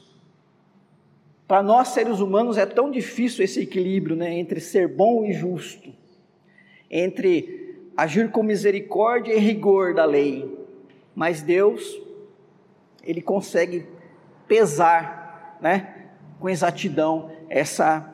Para 1.46 1.62
nós 1.62 1.88
seres 1.88 2.20
humanos 2.20 2.56
é 2.56 2.66
tão 2.66 2.90
difícil 2.90 3.44
esse 3.44 3.60
equilíbrio 3.60 4.16
né, 4.16 4.32
entre 4.34 4.60
ser 4.60 4.88
bom 4.88 5.24
e 5.24 5.32
justo, 5.32 5.92
entre 6.90 7.90
agir 7.96 8.30
com 8.30 8.42
misericórdia 8.42 9.34
e 9.34 9.38
rigor 9.38 9.94
da 9.94 10.04
lei. 10.04 10.58
Mas 11.14 11.42
Deus, 11.42 12.00
Ele 13.02 13.20
consegue 13.20 13.86
pesar 14.48 15.58
né, 15.60 16.03
com 16.44 16.50
exatidão 16.50 17.30
essa 17.48 18.06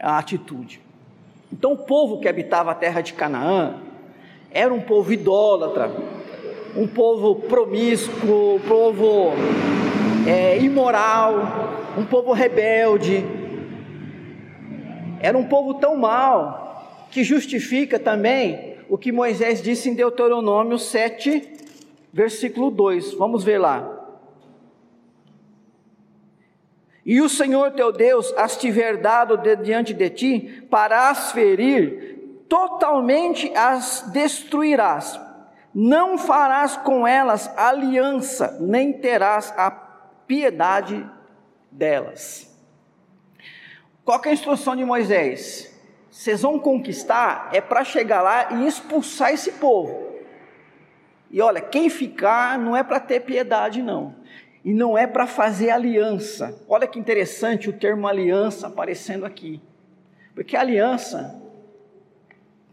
atitude. 0.00 0.80
Então, 1.52 1.74
o 1.74 1.76
povo 1.76 2.18
que 2.18 2.26
habitava 2.26 2.70
a 2.70 2.74
terra 2.74 3.02
de 3.02 3.12
Canaã 3.12 3.82
era 4.50 4.72
um 4.72 4.80
povo 4.80 5.12
idólatra, 5.12 5.92
um 6.74 6.86
povo 6.86 7.34
promíscuo, 7.34 8.54
um 8.54 8.60
povo 8.60 9.32
é, 10.26 10.58
imoral, 10.58 11.34
um 11.98 12.06
povo 12.06 12.32
rebelde. 12.32 13.22
Era 15.20 15.36
um 15.36 15.44
povo 15.44 15.74
tão 15.74 15.96
mau 15.96 17.06
que 17.10 17.22
justifica 17.22 17.98
também 17.98 18.78
o 18.88 18.96
que 18.96 19.12
Moisés 19.12 19.60
disse 19.60 19.90
em 19.90 19.94
Deuteronômio 19.94 20.78
7, 20.78 21.46
versículo 22.10 22.70
2. 22.70 23.12
Vamos 23.12 23.44
ver 23.44 23.58
lá. 23.58 23.93
E 27.04 27.20
o 27.20 27.28
Senhor 27.28 27.72
teu 27.72 27.92
Deus 27.92 28.32
as 28.36 28.56
tiver 28.56 28.96
dado 28.96 29.36
de, 29.36 29.56
diante 29.56 29.92
de 29.92 30.08
ti, 30.08 30.66
para 30.70 31.10
as 31.10 31.32
ferir, 31.32 32.44
totalmente 32.48 33.52
as 33.54 34.10
destruirás. 34.12 35.20
Não 35.74 36.16
farás 36.16 36.76
com 36.78 37.06
elas 37.06 37.50
aliança, 37.58 38.56
nem 38.60 38.92
terás 38.92 39.52
a 39.56 39.70
piedade 39.70 41.04
delas. 41.70 42.50
Qual 44.04 44.20
é 44.24 44.28
a 44.28 44.32
instrução 44.32 44.74
de 44.74 44.84
Moisés? 44.84 45.70
Vocês 46.10 46.42
vão 46.42 46.58
conquistar, 46.58 47.50
é 47.52 47.60
para 47.60 47.84
chegar 47.84 48.22
lá 48.22 48.52
e 48.52 48.66
expulsar 48.66 49.32
esse 49.32 49.52
povo. 49.52 50.14
E 51.30 51.40
olha, 51.42 51.60
quem 51.60 51.90
ficar 51.90 52.56
não 52.58 52.76
é 52.76 52.82
para 52.82 53.00
ter 53.00 53.20
piedade, 53.20 53.82
não 53.82 54.14
e 54.64 54.72
não 54.72 54.96
é 54.96 55.06
para 55.06 55.26
fazer 55.26 55.70
aliança. 55.70 56.58
Olha 56.66 56.86
que 56.86 56.98
interessante 56.98 57.68
o 57.68 57.72
termo 57.72 58.08
aliança 58.08 58.66
aparecendo 58.66 59.26
aqui. 59.26 59.60
Porque 60.34 60.56
aliança, 60.56 61.38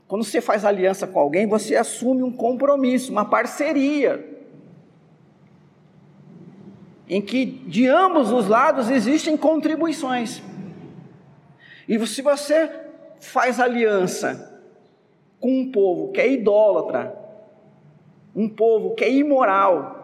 quando 0.08 0.24
você 0.24 0.40
faz 0.40 0.64
aliança 0.64 1.06
com 1.06 1.20
alguém, 1.20 1.46
você 1.46 1.76
assume 1.76 2.24
um 2.24 2.32
compromisso, 2.32 3.12
uma 3.12 3.26
parceria. 3.26 4.26
Em 7.10 7.22
que 7.22 7.46
de 7.46 7.88
ambos 7.88 8.32
os 8.32 8.48
lados 8.48 8.90
existem 8.90 9.36
contribuições. 9.36 10.42
E 11.90 12.08
se 12.08 12.22
você 12.22 12.72
faz 13.20 13.60
aliança 13.60 14.64
com 15.42 15.60
um 15.60 15.72
povo 15.72 16.14
que 16.14 16.22
é 16.22 16.32
idólatra, 16.32 17.14
um 18.34 18.48
povo 18.48 18.96
que 18.96 19.04
é 19.04 19.12
imoral, 19.12 20.01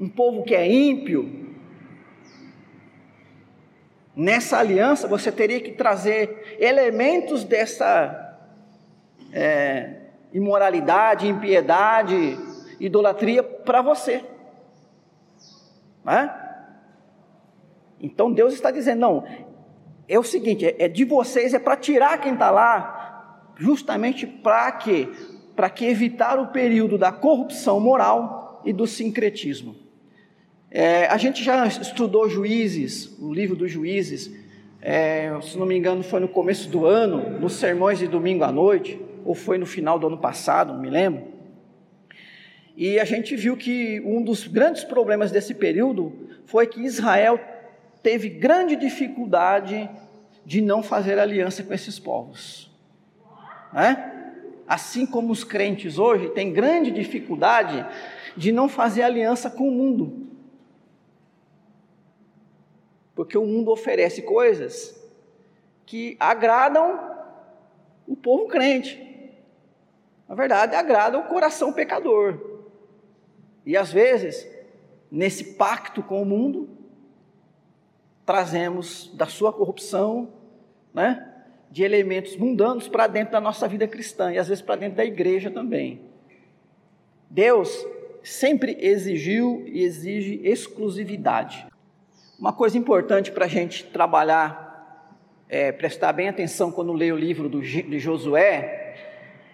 um 0.00 0.08
povo 0.08 0.42
que 0.42 0.54
é 0.54 0.66
ímpio, 0.66 1.54
nessa 4.16 4.58
aliança 4.58 5.06
você 5.06 5.30
teria 5.30 5.60
que 5.60 5.72
trazer 5.72 6.56
elementos 6.58 7.44
dessa 7.44 8.38
é, 9.30 9.96
imoralidade, 10.32 11.28
impiedade, 11.28 12.38
idolatria 12.80 13.42
para 13.42 13.82
você. 13.82 14.24
Né? 16.02 16.34
Então 18.00 18.32
Deus 18.32 18.54
está 18.54 18.70
dizendo: 18.70 19.00
não, 19.00 19.24
é 20.08 20.18
o 20.18 20.24
seguinte, 20.24 20.64
é, 20.64 20.76
é 20.78 20.88
de 20.88 21.04
vocês, 21.04 21.52
é 21.52 21.58
para 21.58 21.76
tirar 21.76 22.18
quem 22.22 22.32
está 22.32 22.50
lá, 22.50 23.52
justamente 23.58 24.26
para 24.26 24.72
quê? 24.72 25.10
Para 25.54 25.68
que 25.68 25.84
evitar 25.84 26.38
o 26.38 26.46
período 26.46 26.96
da 26.96 27.12
corrupção 27.12 27.78
moral 27.78 28.62
e 28.64 28.72
do 28.72 28.86
sincretismo. 28.86 29.89
É, 30.70 31.06
a 31.06 31.16
gente 31.16 31.42
já 31.42 31.66
estudou 31.66 32.28
Juízes, 32.28 33.18
o 33.18 33.32
livro 33.32 33.56
dos 33.56 33.72
Juízes, 33.72 34.30
é, 34.80 35.36
se 35.42 35.58
não 35.58 35.66
me 35.66 35.76
engano 35.76 36.02
foi 36.04 36.20
no 36.20 36.28
começo 36.28 36.68
do 36.68 36.86
ano, 36.86 37.40
nos 37.40 37.54
sermões 37.54 37.98
de 37.98 38.06
domingo 38.06 38.44
à 38.44 38.52
noite, 38.52 39.00
ou 39.24 39.34
foi 39.34 39.58
no 39.58 39.66
final 39.66 39.98
do 39.98 40.06
ano 40.06 40.18
passado, 40.18 40.72
não 40.72 40.80
me 40.80 40.88
lembro. 40.88 41.24
E 42.76 43.00
a 43.00 43.04
gente 43.04 43.34
viu 43.34 43.56
que 43.56 44.00
um 44.06 44.22
dos 44.22 44.46
grandes 44.46 44.84
problemas 44.84 45.32
desse 45.32 45.54
período 45.54 46.12
foi 46.46 46.68
que 46.68 46.80
Israel 46.80 47.38
teve 48.00 48.28
grande 48.28 48.76
dificuldade 48.76 49.90
de 50.46 50.60
não 50.60 50.82
fazer 50.84 51.18
aliança 51.18 51.64
com 51.64 51.74
esses 51.74 51.98
povos. 51.98 52.70
Né? 53.72 54.12
Assim 54.66 55.04
como 55.04 55.32
os 55.32 55.42
crentes 55.42 55.98
hoje 55.98 56.30
têm 56.30 56.52
grande 56.52 56.92
dificuldade 56.92 57.84
de 58.36 58.52
não 58.52 58.68
fazer 58.68 59.02
aliança 59.02 59.50
com 59.50 59.68
o 59.68 59.72
mundo. 59.72 60.29
Porque 63.20 63.36
o 63.36 63.44
mundo 63.44 63.70
oferece 63.70 64.22
coisas 64.22 64.98
que 65.84 66.16
agradam 66.18 67.18
o 68.06 68.16
povo 68.16 68.46
crente. 68.46 68.98
Na 70.26 70.34
verdade, 70.34 70.74
agrada 70.74 71.18
o 71.18 71.24
coração 71.24 71.70
pecador. 71.70 72.62
E 73.66 73.76
às 73.76 73.92
vezes, 73.92 74.50
nesse 75.10 75.52
pacto 75.52 76.02
com 76.02 76.22
o 76.22 76.24
mundo, 76.24 76.70
trazemos 78.24 79.10
da 79.12 79.26
sua 79.26 79.52
corrupção, 79.52 80.32
né, 80.94 81.30
de 81.70 81.82
elementos 81.82 82.38
mundanos 82.38 82.88
para 82.88 83.06
dentro 83.06 83.32
da 83.32 83.40
nossa 83.42 83.68
vida 83.68 83.86
cristã 83.86 84.32
e 84.32 84.38
às 84.38 84.48
vezes 84.48 84.62
para 84.62 84.76
dentro 84.76 84.96
da 84.96 85.04
igreja 85.04 85.50
também. 85.50 86.00
Deus 87.28 87.86
sempre 88.22 88.78
exigiu 88.80 89.62
e 89.66 89.82
exige 89.82 90.40
exclusividade. 90.42 91.69
Uma 92.40 92.54
coisa 92.54 92.78
importante 92.78 93.30
para 93.30 93.44
a 93.44 93.48
gente 93.48 93.84
trabalhar, 93.84 95.14
é, 95.46 95.70
prestar 95.72 96.10
bem 96.14 96.26
atenção 96.26 96.72
quando 96.72 96.90
lê 96.94 97.12
o 97.12 97.16
livro 97.16 97.50
do, 97.50 97.60
de 97.60 97.98
Josué, 97.98 98.94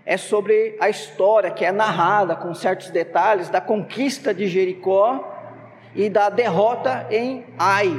é 0.05 0.16
sobre 0.16 0.77
a 0.79 0.88
história 0.88 1.51
que 1.51 1.64
é 1.64 1.72
narrada 1.72 2.37
com 2.37 2.55
certos 2.55 2.90
detalhes 2.90 3.49
da 3.51 3.61
conquista 3.61 4.33
de 4.33 4.46
Jericó 4.46 5.37
e 5.96 6.09
da 6.09 6.29
derrota 6.31 7.09
em 7.11 7.44
Ai, 7.59 7.90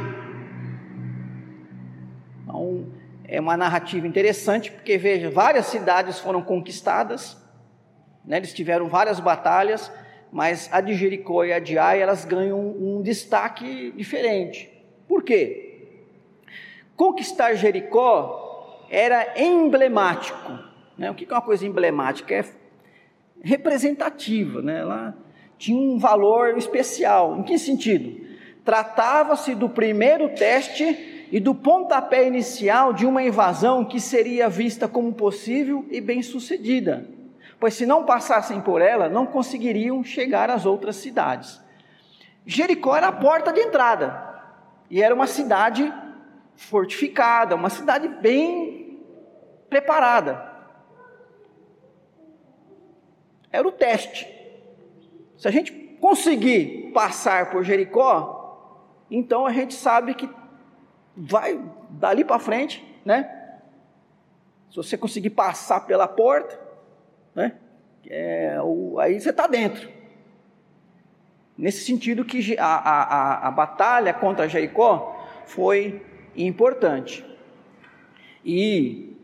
então, 2.44 2.86
é 3.28 3.42
uma 3.42 3.58
narrativa 3.58 4.08
interessante, 4.08 4.72
porque 4.72 4.98
veja, 4.98 5.30
várias 5.30 5.66
cidades 5.66 6.18
foram 6.18 6.42
conquistadas, 6.42 7.36
né, 8.24 8.38
eles 8.38 8.54
tiveram 8.54 8.88
várias 8.88 9.20
batalhas, 9.20 9.92
mas 10.32 10.70
a 10.72 10.80
de 10.80 10.94
Jericó 10.94 11.44
e 11.44 11.52
a 11.52 11.60
de 11.60 11.78
Ai, 11.78 12.02
elas 12.02 12.24
ganham 12.24 12.58
um 12.58 13.02
destaque 13.02 13.92
diferente. 13.92 14.77
Por 15.08 15.24
quê? 15.24 15.68
Conquistar 16.96 17.54
Jericó 17.54 18.86
era 18.90 19.40
emblemático. 19.40 20.60
Né? 20.98 21.10
O 21.12 21.16
que 21.16 21.26
é 21.26 21.34
uma 21.34 21.42
coisa 21.42 21.66
emblemática? 21.66 22.34
É 22.34 22.46
representativa, 23.42 24.62
né? 24.62 24.80
ela 24.80 25.16
tinha 25.58 25.80
um 25.80 25.98
valor 25.98 26.58
especial. 26.58 27.38
Em 27.38 27.44
que 27.44 27.58
sentido? 27.58 28.26
Tratava-se 28.66 29.56
do 29.56 29.70
primeiro 29.70 30.30
teste 30.30 31.28
e 31.32 31.40
do 31.40 31.54
pontapé 31.54 32.26
inicial 32.26 32.94
de 32.94 33.06
uma 33.06 33.22
invasão 33.22 33.86
que 33.86 34.00
seria 34.00 34.50
vista 34.50 34.88
como 34.88 35.14
possível 35.14 35.86
e 35.92 36.02
bem-sucedida, 36.02 37.08
pois 37.60 37.74
se 37.74 37.86
não 37.86 38.06
passassem 38.06 38.62
por 38.62 38.82
ela, 38.82 39.10
não 39.10 39.26
conseguiriam 39.26 40.04
chegar 40.04 40.50
às 40.50 40.66
outras 40.66 40.96
cidades. 40.96 41.62
Jericó 42.46 42.96
era 42.96 43.10
a 43.10 43.12
porta 43.12 43.52
de 43.52 43.60
entrada 43.60 44.27
e 44.90 45.02
era 45.02 45.14
uma 45.14 45.28
cidade 45.28 45.94
fortificada, 46.56 47.56
uma 47.56 47.70
cidade 47.70 48.08
bem 48.08 49.04
preparada. 49.70 50.56
Era 53.52 53.68
o 53.68 53.72
teste. 53.72 54.28
Se 55.38 55.48
a 55.48 55.52
gente 55.52 55.72
conseguir 56.00 56.92
passar 56.94 57.52
por 57.52 57.64
Jericó, 57.64 59.06
então 59.10 59.46
a 59.46 59.52
gente 59.52 59.74
sabe 59.74 60.14
que 60.14 60.30
vai 61.16 61.60
dali 61.90 62.24
para 62.24 62.40
frente, 62.40 62.84
né? 63.04 63.34
Se 64.70 64.76
você 64.76 64.98
conseguir 64.98 65.32
passar 65.32 65.82
pela 65.82 66.08
porta, 66.08 66.60
né? 67.34 67.58
É, 68.10 68.58
aí 69.00 69.20
você 69.20 69.30
está 69.30 69.48
dentro. 69.48 69.97
Nesse 71.58 71.84
sentido 71.84 72.24
que 72.24 72.56
a, 72.60 72.66
a, 72.66 73.48
a, 73.48 73.52
batalha 73.52 74.14
contra 74.14 74.48
Jericó 74.48 75.28
foi 75.46 76.02
importante. 76.36 77.26
E 78.46 79.18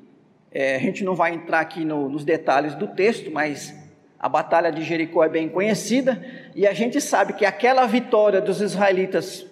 é, 0.52 0.76
a 0.76 0.80
gente 0.80 1.04
não 1.04 1.14
vai 1.14 1.34
entrar 1.34 1.60
aqui 1.60 1.86
no, 1.86 2.10
nos 2.10 2.26
detalhes 2.26 2.74
do 2.74 2.88
texto, 2.88 3.30
mas 3.32 3.74
a 4.20 4.28
batalha 4.28 4.72
de 4.72 4.84
Jericó 4.84 5.24
é 5.24 5.30
bem 5.30 5.50
conhecida 5.50 6.26
e 6.56 6.66
a 6.66 6.74
gente 6.74 7.00
sabe 7.02 7.34
que 7.34 7.46
aquela 7.46 7.86
vitória 7.86 8.42
dos 8.42 8.62
israelitas 8.62 9.46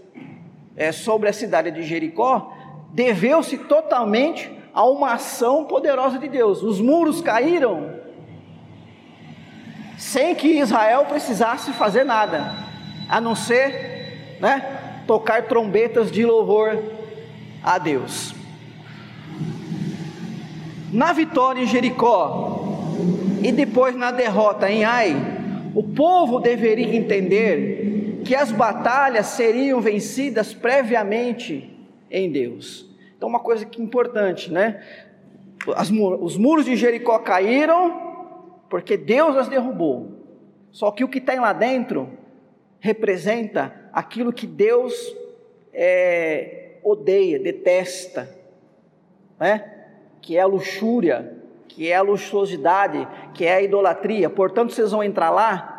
é, 0.75 0.91
sobre 0.91 1.29
a 1.29 1.33
cidade 1.33 1.71
de 1.71 1.83
Jericó 1.83 2.51
deveu-se 2.93 3.57
totalmente 3.57 4.49
a 4.73 4.85
uma 4.85 5.13
ação 5.13 5.65
poderosa 5.65 6.17
de 6.17 6.27
Deus. 6.27 6.63
Os 6.63 6.79
muros 6.79 7.21
caíram 7.21 7.99
sem 9.97 10.33
que 10.33 10.59
Israel 10.59 11.05
precisasse 11.05 11.71
fazer 11.73 12.03
nada, 12.03 12.55
a 13.11 13.19
não 13.19 13.35
ser 13.35 14.37
né, 14.39 15.03
tocar 15.05 15.43
trombetas 15.43 16.09
de 16.09 16.25
louvor 16.25 16.81
a 17.61 17.77
Deus. 17.77 18.33
Na 20.93 21.11
vitória 21.11 21.61
em 21.61 21.67
Jericó 21.67 22.87
e 23.43 23.51
depois 23.51 23.97
na 23.97 24.11
derrota 24.11 24.71
em 24.71 24.85
Ai, 24.85 25.13
o 25.75 25.83
povo 25.83 26.39
deveria 26.39 26.95
entender 26.95 28.21
que 28.23 28.33
as 28.33 28.49
batalhas 28.49 29.25
seriam 29.27 29.81
vencidas 29.81 30.53
previamente 30.53 31.69
em 32.09 32.31
Deus. 32.31 32.89
Então, 33.17 33.27
uma 33.27 33.39
coisa 33.39 33.65
que 33.65 33.81
é 33.81 33.83
importante, 33.83 34.51
né? 34.51 34.81
As, 35.75 35.91
os 35.91 36.37
muros 36.37 36.63
de 36.63 36.77
Jericó 36.77 37.19
caíram 37.19 38.09
porque 38.69 38.95
Deus 38.95 39.35
as 39.35 39.49
derrubou. 39.49 40.11
Só 40.71 40.91
que 40.91 41.03
o 41.03 41.09
que 41.09 41.19
tem 41.19 41.39
lá 41.39 41.51
dentro 41.51 42.20
representa 42.81 43.89
aquilo 43.93 44.33
que 44.33 44.45
Deus 44.45 44.93
é, 45.73 46.79
odeia, 46.83 47.39
detesta, 47.39 48.37
né? 49.39 49.85
que 50.21 50.35
é 50.35 50.41
a 50.41 50.45
luxúria, 50.45 51.37
que 51.69 51.89
é 51.89 51.95
a 51.95 52.01
luxuosidade, 52.01 53.07
que 53.33 53.45
é 53.45 53.53
a 53.53 53.61
idolatria. 53.61 54.29
Portanto, 54.29 54.73
vocês 54.73 54.91
vão 54.91 55.01
entrar 55.01 55.29
lá 55.29 55.71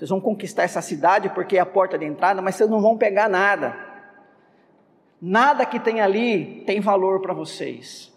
vocês 0.00 0.08
vão 0.08 0.18
conquistar 0.18 0.62
essa 0.62 0.80
cidade 0.80 1.28
porque 1.28 1.58
é 1.58 1.60
a 1.60 1.66
porta 1.66 1.98
de 1.98 2.06
entrada, 2.06 2.40
mas 2.40 2.54
vocês 2.54 2.70
não 2.70 2.80
vão 2.80 2.96
pegar 2.96 3.28
nada. 3.28 3.76
Nada 5.20 5.66
que 5.66 5.78
tem 5.78 6.00
ali 6.00 6.64
tem 6.64 6.80
valor 6.80 7.20
para 7.20 7.34
vocês. 7.34 8.10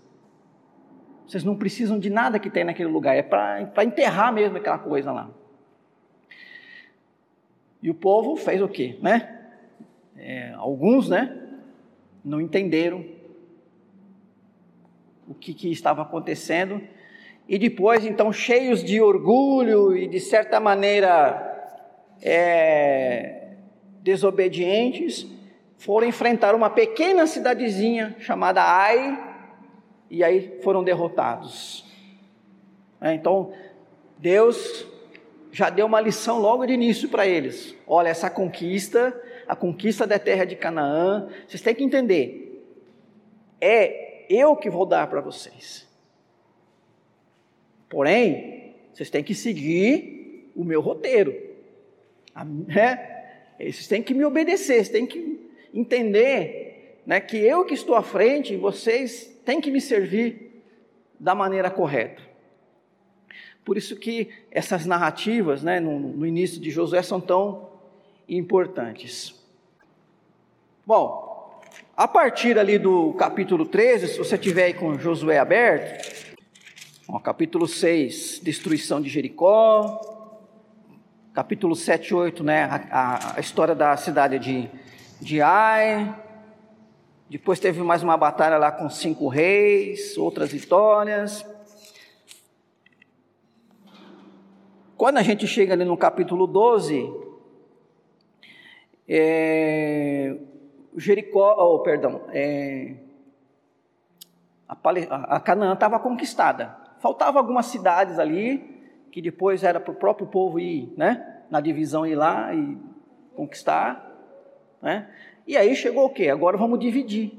Vocês 1.28 1.44
não 1.44 1.58
precisam 1.58 2.00
de 2.00 2.10
nada 2.10 2.40
que 2.40 2.50
tem 2.50 2.64
naquele 2.64 2.88
lugar, 2.88 3.18
é 3.18 3.22
para 3.22 3.84
enterrar 3.84 4.32
mesmo 4.32 4.56
aquela 4.56 4.78
coisa 4.78 5.12
lá. 5.12 5.30
E 7.84 7.90
o 7.90 7.94
povo 7.94 8.38
fez 8.38 8.62
o 8.62 8.68
quê? 8.70 8.98
Né? 9.02 9.42
É, 10.16 10.54
alguns, 10.54 11.10
né? 11.10 11.38
Não 12.24 12.40
entenderam 12.40 13.04
o 15.28 15.34
que, 15.34 15.54
que 15.54 15.70
estava 15.70 16.02
acontecendo. 16.02 16.82
E 17.46 17.60
depois, 17.60 18.06
então, 18.06 18.32
cheios 18.32 18.82
de 18.82 19.02
orgulho 19.02 19.98
e 19.98 20.08
de 20.08 20.22
certa 20.22 20.62
maneira 20.62 21.76
é, 22.22 23.50
desobedientes 24.02 25.28
foram 25.78 26.08
enfrentar 26.08 26.56
uma 26.56 26.70
pequena 26.70 27.28
cidadezinha 27.28 28.16
chamada 28.18 28.64
Ai, 28.64 29.22
e 30.10 30.24
aí 30.24 30.58
foram 30.64 30.86
derrotados. 30.86 31.84
É, 33.02 33.14
então, 33.14 33.52
Deus 34.18 34.88
já 35.54 35.70
deu 35.70 35.86
uma 35.86 36.02
lição 36.02 36.40
logo 36.40 36.66
de 36.66 36.74
início 36.74 37.08
para 37.08 37.28
eles. 37.28 37.76
Olha, 37.86 38.10
essa 38.10 38.28
conquista, 38.28 39.16
a 39.48 39.56
conquista 39.56 40.08
da 40.08 40.18
terra 40.18 40.46
de 40.46 40.56
Canaã, 40.56 41.30
vocês 41.48 41.62
têm 41.62 41.76
que 41.76 41.84
entender, 41.84 42.66
é 43.62 44.26
eu 44.28 44.56
que 44.56 44.68
vou 44.68 44.84
dar 44.84 45.08
para 45.08 45.22
vocês. 45.22 45.88
Porém, 47.88 48.74
vocês 48.92 49.12
têm 49.12 49.24
que 49.24 49.36
seguir 49.36 50.52
o 50.56 50.64
meu 50.64 50.82
roteiro. 50.82 51.32
É, 52.76 53.60
Vocês 53.60 53.88
têm 53.88 54.02
que 54.02 54.16
me 54.16 54.26
obedecer, 54.26 54.78
vocês 54.78 54.90
têm 54.90 55.06
que 55.06 55.52
entender 55.72 57.00
né, 57.06 57.20
que 57.20 57.38
eu 57.38 57.64
que 57.64 57.76
estou 57.76 57.94
à 57.94 58.02
frente, 58.02 58.58
vocês 58.58 59.40
têm 59.46 59.62
que 59.62 59.70
me 59.70 59.80
servir 59.80 60.64
da 61.20 61.36
maneira 61.36 61.70
correta. 61.70 62.33
Por 63.66 63.78
isso 63.78 63.96
que 63.96 64.30
essas 64.52 64.86
narrativas 64.86 65.64
né, 65.64 65.80
no, 65.80 66.00
no 66.00 66.26
início 66.26 66.60
de 66.60 66.70
Josué 66.70 67.02
são 67.02 67.22
tão 67.22 67.70
importantes. 68.28 69.34
Bom, 70.86 71.62
a 71.96 72.08
partir 72.08 72.60
ali 72.60 72.78
do 72.78 73.14
capítulo 73.14 73.66
13, 73.66 74.08
se 74.10 74.18
você 74.18 74.38
tiver 74.38 74.66
aí 74.66 74.74
com 74.74 74.98
Josué 74.98 75.40
aberto, 75.40 76.36
ó, 77.08 77.20
capítulo 77.20 77.68
6, 77.68 78.42
destruição 78.44 79.02
de 79.02 79.10
Jericó, 79.10 80.02
capítulo 81.34 81.76
7 81.76 82.10
e 82.10 82.14
8, 82.14 82.44
né, 82.44 82.64
a, 82.92 83.38
a, 83.38 83.40
história 83.40 83.74
da 83.74 83.96
cidade 83.96 84.38
de, 84.40 84.70
de 85.22 85.42
Ai, 85.42 86.14
depois 87.30 87.60
teve 87.60 87.82
mais 87.82 88.04
uma 88.04 88.18
batalha 88.18 88.58
lá 88.58 88.72
com 88.72 88.90
cinco 88.90 89.28
reis, 89.28 90.18
outras 90.18 90.52
vitórias. 90.52 91.46
Quando 94.98 95.18
a 95.18 95.24
gente 95.24 95.48
chega 95.48 95.74
ali 95.74 95.84
no 95.84 95.98
capítulo 95.98 96.46
12, 96.46 97.12
é, 99.08 100.38
Jericó, 100.96 101.56
oh, 101.58 101.80
perdão, 101.80 102.22
é, 102.32 102.96
a, 104.68 105.36
a 105.36 105.40
Canaã 105.40 105.74
estava 105.74 106.00
conquistada. 106.00 106.78
Faltavam 107.00 107.42
algumas 107.42 107.66
cidades 107.66 108.20
ali, 108.20 108.74
que 109.12 109.22
depois 109.22 109.64
era 109.64 109.80
para 109.80 109.92
o 109.92 109.96
próprio 109.96 110.28
povo 110.28 110.60
ir, 110.60 110.94
né? 110.96 111.42
Na 111.50 111.60
divisão 111.60 112.06
ir 112.06 112.16
lá 112.16 112.54
e 112.54 112.78
conquistar, 113.36 114.10
né? 114.82 115.10
E 115.46 115.58
aí 115.58 115.76
chegou 115.76 116.06
o 116.06 116.10
quê? 116.10 116.30
Agora 116.30 116.56
vamos 116.56 116.80
dividir. 116.80 117.34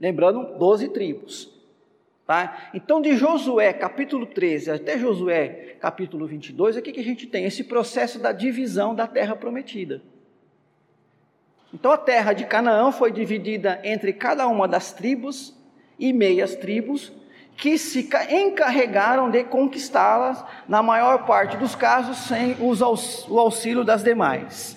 Lembrando, 0.00 0.58
12 0.58 0.88
tribos. 0.90 1.57
Tá? 2.28 2.68
Então, 2.74 3.00
de 3.00 3.16
Josué 3.16 3.72
capítulo 3.72 4.26
13 4.26 4.72
até 4.72 4.98
Josué 4.98 5.76
capítulo 5.80 6.26
22, 6.26 6.76
aqui 6.76 6.92
que 6.92 7.00
a 7.00 7.02
gente 7.02 7.26
tem 7.26 7.46
esse 7.46 7.64
processo 7.64 8.18
da 8.18 8.32
divisão 8.32 8.94
da 8.94 9.06
terra 9.06 9.34
prometida. 9.34 10.02
Então, 11.72 11.90
a 11.90 11.96
terra 11.96 12.34
de 12.34 12.44
Canaã 12.44 12.92
foi 12.92 13.10
dividida 13.10 13.80
entre 13.82 14.12
cada 14.12 14.46
uma 14.46 14.68
das 14.68 14.92
tribos 14.92 15.56
e 15.98 16.12
meias 16.12 16.54
tribos, 16.54 17.10
que 17.56 17.78
se 17.78 18.10
encarregaram 18.30 19.30
de 19.30 19.44
conquistá-las, 19.44 20.44
na 20.68 20.82
maior 20.82 21.24
parte 21.24 21.56
dos 21.56 21.74
casos, 21.74 22.18
sem 22.28 22.54
o 22.60 23.38
auxílio 23.38 23.84
das 23.84 24.04
demais. 24.04 24.76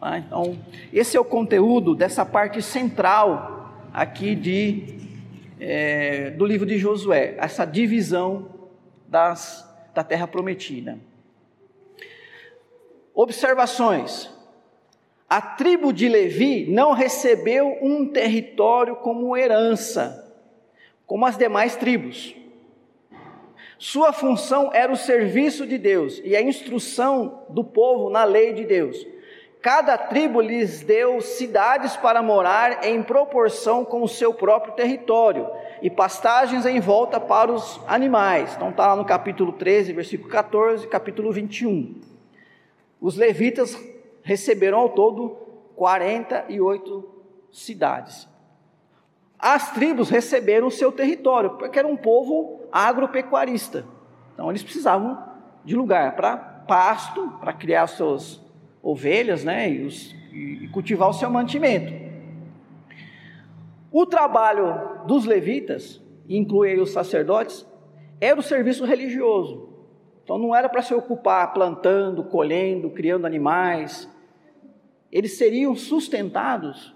Tá? 0.00 0.16
Então, 0.16 0.58
esse 0.90 1.18
é 1.18 1.20
o 1.20 1.24
conteúdo 1.24 1.94
dessa 1.94 2.24
parte 2.24 2.62
central 2.62 3.74
aqui 3.92 4.34
de, 4.34 5.09
é, 5.60 6.30
do 6.30 6.44
livro 6.44 6.66
de 6.66 6.78
Josué, 6.78 7.34
essa 7.38 7.64
divisão 7.64 8.48
das, 9.06 9.68
da 9.94 10.02
terra 10.02 10.26
prometida. 10.26 10.98
Observações. 13.14 14.30
A 15.28 15.40
tribo 15.40 15.92
de 15.92 16.08
Levi 16.08 16.66
não 16.70 16.92
recebeu 16.92 17.78
um 17.80 18.08
território 18.08 18.96
como 18.96 19.36
herança 19.36 20.20
como 21.10 21.26
as 21.26 21.36
demais 21.36 21.74
tribos. 21.74 22.36
Sua 23.76 24.12
função 24.12 24.70
era 24.72 24.92
o 24.92 24.96
serviço 24.96 25.66
de 25.66 25.76
Deus 25.76 26.22
e 26.22 26.36
a 26.36 26.40
instrução 26.40 27.46
do 27.48 27.64
povo 27.64 28.08
na 28.10 28.22
lei 28.22 28.52
de 28.52 28.64
Deus. 28.64 29.04
Cada 29.62 29.98
tribo 29.98 30.40
lhes 30.40 30.82
deu 30.82 31.20
cidades 31.20 31.96
para 31.96 32.22
morar 32.22 32.84
em 32.84 33.02
proporção 33.02 33.84
com 33.84 34.02
o 34.02 34.08
seu 34.08 34.32
próprio 34.32 34.72
território 34.74 35.48
e 35.82 35.90
pastagens 35.90 36.64
em 36.64 36.80
volta 36.80 37.20
para 37.20 37.52
os 37.52 37.80
animais. 37.86 38.54
Então 38.56 38.70
está 38.70 38.86
lá 38.86 38.96
no 38.96 39.04
capítulo 39.04 39.52
13, 39.52 39.92
versículo 39.92 40.30
14, 40.30 40.88
capítulo 40.88 41.30
21. 41.30 42.00
Os 43.00 43.16
levitas 43.16 43.78
receberam 44.22 44.78
ao 44.78 44.88
todo 44.90 45.36
48 45.76 47.22
cidades 47.52 48.30
as 49.40 49.72
tribos 49.72 50.10
receberam 50.10 50.66
o 50.66 50.70
seu 50.70 50.92
território, 50.92 51.50
porque 51.50 51.78
era 51.78 51.88
um 51.88 51.96
povo 51.96 52.60
agropecuarista. 52.70 53.86
Então 54.34 54.50
eles 54.50 54.62
precisavam 54.62 55.18
de 55.64 55.74
lugar 55.74 56.14
para 56.14 56.36
pasto, 56.36 57.30
para 57.40 57.52
criar 57.52 57.86
suas 57.86 58.40
ovelhas 58.82 59.44
né, 59.44 59.70
e, 59.70 59.84
os, 59.84 60.14
e 60.32 60.68
cultivar 60.68 61.08
o 61.08 61.12
seu 61.12 61.30
mantimento. 61.30 61.92
O 63.92 64.06
trabalho 64.06 65.04
dos 65.06 65.24
levitas, 65.24 66.00
inclui 66.28 66.78
os 66.78 66.90
sacerdotes, 66.90 67.66
era 68.20 68.38
o 68.38 68.42
serviço 68.42 68.84
religioso. 68.84 69.68
Então 70.22 70.38
não 70.38 70.54
era 70.54 70.68
para 70.68 70.82
se 70.82 70.94
ocupar 70.94 71.52
plantando, 71.52 72.22
colhendo, 72.24 72.90
criando 72.90 73.26
animais. 73.26 74.08
Eles 75.10 75.36
seriam 75.36 75.74
sustentados 75.74 76.94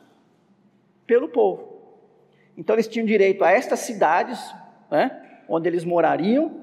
pelo 1.07 1.29
povo. 1.29 1.75
Então 2.57 2.77
eles 2.77 2.87
tinham 2.87 3.05
direito 3.05 3.43
a 3.43 3.51
estas 3.51 3.81
cidades, 3.81 4.39
né, 4.91 5.43
onde 5.49 5.69
eles 5.69 5.85
morariam, 5.85 6.63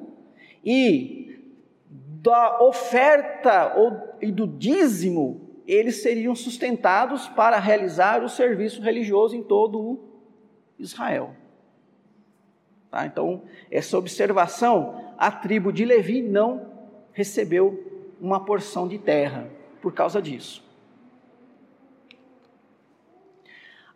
e 0.64 1.21
da 2.22 2.62
oferta 2.62 3.74
ou, 3.76 4.16
e 4.22 4.32
do 4.32 4.46
dízimo, 4.46 5.50
eles 5.66 6.04
seriam 6.04 6.36
sustentados 6.36 7.28
para 7.28 7.58
realizar 7.58 8.24
o 8.24 8.30
serviço 8.30 8.80
religioso 8.80 9.36
em 9.36 9.42
todo 9.42 9.80
o 9.80 10.00
Israel. 10.78 11.34
Tá? 12.92 13.08
Então, 13.08 13.42
essa 13.72 13.98
observação, 13.98 15.14
a 15.18 15.32
tribo 15.32 15.74
de 15.74 15.84
Levi 15.84 16.22
não 16.22 16.68
recebeu 17.12 18.14
uma 18.22 18.46
porção 18.46 18.88
de 18.88 19.00
terra 19.00 19.50
por 19.82 19.92
causa 19.92 20.22
disso. 20.22 20.64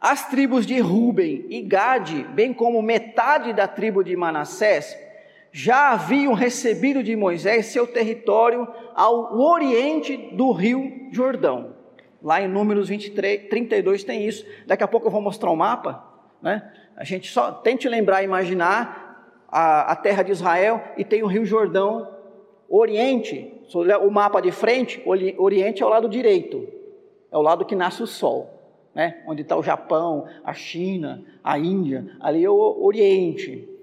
As 0.02 0.28
tribos 0.28 0.66
de 0.66 0.80
Ruben 0.80 1.46
e 1.48 1.62
Gade, 1.62 2.24
bem 2.24 2.56
como 2.56 2.82
metade 2.82 3.54
da 3.54 3.68
tribo 3.68 4.04
de 4.04 4.16
Manassés, 4.16 5.05
já 5.56 5.94
haviam 5.94 6.34
recebido 6.34 7.02
de 7.02 7.16
Moisés 7.16 7.68
seu 7.68 7.88
território 7.88 8.68
ao 8.94 9.40
oriente 9.40 10.18
do 10.34 10.52
rio 10.52 11.08
Jordão. 11.14 11.76
Lá 12.22 12.42
em 12.42 12.48
Números 12.50 12.90
23, 12.90 13.48
32 13.48 14.04
tem 14.04 14.28
isso. 14.28 14.46
Daqui 14.68 14.84
a 14.84 14.88
pouco 14.88 15.08
eu 15.08 15.12
vou 15.12 15.22
mostrar 15.22 15.50
o 15.50 15.54
um 15.54 15.56
mapa. 15.56 16.04
Né? 16.42 16.62
A 16.98 17.06
gente 17.06 17.32
só 17.32 17.54
tente 17.54 17.88
lembrar, 17.88 18.22
imaginar 18.22 19.40
a, 19.48 19.94
a 19.94 19.96
terra 19.96 20.24
de 20.24 20.34
Israel 20.34 20.84
e 20.98 21.06
tem 21.06 21.24
o 21.24 21.28
rio 21.28 21.46
Jordão 21.46 22.06
oriente. 22.68 23.54
O 24.02 24.12
mapa 24.12 24.42
de 24.42 24.52
frente, 24.52 25.02
oriente 25.38 25.82
é 25.82 25.86
o 25.86 25.90
lado 25.90 26.10
direito, 26.10 26.68
é 27.32 27.38
o 27.38 27.42
lado 27.42 27.64
que 27.64 27.78
nasce 27.78 28.04
o 28.04 28.08
sol 28.08 28.56
né? 28.94 29.22
onde 29.26 29.42
está 29.42 29.56
o 29.58 29.64
Japão, 29.64 30.26
a 30.44 30.54
China, 30.54 31.24
a 31.42 31.60
Índia, 31.60 32.16
ali 32.20 32.44
é 32.44 32.50
o 32.50 32.84
Oriente. 32.84 33.75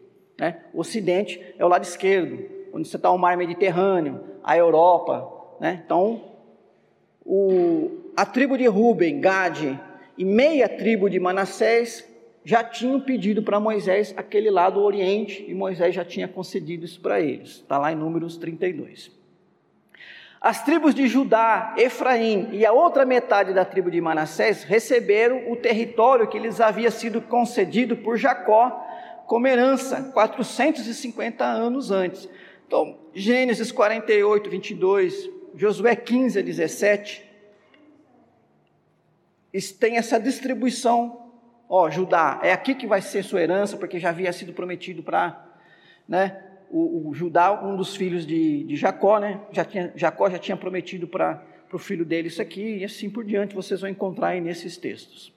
Né? 0.42 0.57
O 0.74 0.81
Ocidente 0.81 1.40
é 1.57 1.64
o 1.64 1.68
lado 1.68 1.85
esquerdo, 1.85 2.44
onde 2.72 2.88
está 2.88 3.09
o 3.12 3.16
mar 3.16 3.37
Mediterrâneo, 3.37 4.24
a 4.42 4.57
Europa. 4.57 5.33
Né? 5.61 5.81
Então, 5.87 6.20
o, 7.24 8.11
a 8.16 8.26
tribo 8.26 8.59
de 8.59 8.66
Ruben, 8.66 9.20
Gade 9.20 9.78
e 10.18 10.24
meia 10.24 10.68
tribo 10.68 11.09
de 11.09 11.20
Manassés 11.20 12.05
já 12.44 12.64
tinham 12.64 13.00
pedido 13.00 13.40
para 13.44 13.61
Moisés 13.61 14.12
aquele 14.16 14.50
lado 14.50 14.81
oriente 14.81 15.44
e 15.46 15.55
Moisés 15.55 15.94
já 15.94 16.05
tinha 16.05 16.26
concedido 16.26 16.85
isso 16.85 17.00
para 17.00 17.20
eles. 17.20 17.59
Está 17.59 17.78
lá 17.78 17.92
em 17.92 17.94
Números 17.94 18.37
32. 18.37 19.12
As 20.40 20.64
tribos 20.64 20.92
de 20.92 21.07
Judá, 21.07 21.72
Efraim 21.78 22.48
e 22.50 22.66
a 22.66 22.72
outra 22.72 23.07
metade 23.07 23.55
da 23.55 23.64
tribo 23.64 23.92
de 23.92 24.00
Manassés 24.00 24.64
receberam 24.64 25.52
o 25.52 25.55
território 25.55 26.26
que 26.26 26.37
lhes 26.37 26.61
havia 26.61 26.90
sido 26.90 27.20
concedido 27.20 27.96
por 27.98 28.16
Jacó 28.16 28.88
como 29.33 29.47
herança 29.47 30.11
450 30.12 31.42
anos 31.42 31.90
antes. 31.90 32.29
Então, 32.66 32.99
Gênesis 33.14 33.73
48, 33.73 34.51
22, 34.51 35.31
Josué 35.57 35.97
15 35.97 36.42
17, 36.42 37.25
tem 39.81 39.97
essa 39.97 40.21
distribuição. 40.21 41.33
Ó, 41.66 41.88
Judá, 41.88 42.40
é 42.42 42.53
aqui 42.53 42.75
que 42.75 42.87
vai 42.87 43.01
ser 43.01 43.23
sua 43.23 43.40
herança, 43.40 43.75
porque 43.79 43.99
já 43.99 44.11
havia 44.11 44.31
sido 44.35 44.53
prometido 44.53 45.03
para 45.03 45.42
né, 46.07 46.38
o, 46.71 47.09
o 47.09 47.14
Judá, 47.14 47.59
um 47.64 47.75
dos 47.75 47.97
filhos 47.97 48.27
de, 48.27 48.64
de 48.64 48.77
Jacó, 48.77 49.18
né? 49.18 49.40
Já 49.51 49.64
tinha, 49.64 49.95
Jacó 49.97 50.29
já 50.29 50.38
tinha 50.38 50.59
prometido 50.59 51.09
para 51.09 51.42
o 51.73 51.79
filho 51.79 52.05
dele 52.05 52.29
isso 52.29 52.42
aqui, 52.42 52.81
e 52.81 52.85
assim 52.85 53.09
por 53.09 53.25
diante 53.25 53.55
vocês 53.55 53.81
vão 53.81 53.88
encontrar 53.88 54.29
aí 54.29 54.42
nesses 54.42 54.77
textos. 54.77 55.33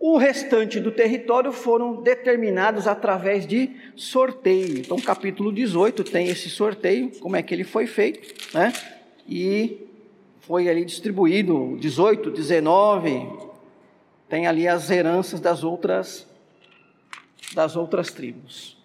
O 0.00 0.16
restante 0.16 0.78
do 0.78 0.92
território 0.92 1.52
foram 1.52 2.02
determinados 2.02 2.86
através 2.86 3.44
de 3.44 3.70
sorteio. 3.96 4.78
Então, 4.78 4.96
capítulo 5.00 5.52
18 5.52 6.04
tem 6.04 6.28
esse 6.28 6.48
sorteio, 6.48 7.10
como 7.18 7.34
é 7.34 7.42
que 7.42 7.52
ele 7.52 7.64
foi 7.64 7.86
feito, 7.86 8.56
né? 8.56 8.72
E 9.26 9.88
foi 10.40 10.68
ali 10.68 10.84
distribuído 10.84 11.76
18, 11.80 12.30
19, 12.30 13.28
tem 14.28 14.46
ali 14.46 14.68
as 14.68 14.88
heranças 14.88 15.40
das 15.40 15.64
outras 15.64 16.26
das 17.54 17.76
outras 17.76 18.12
tribos. 18.12 18.76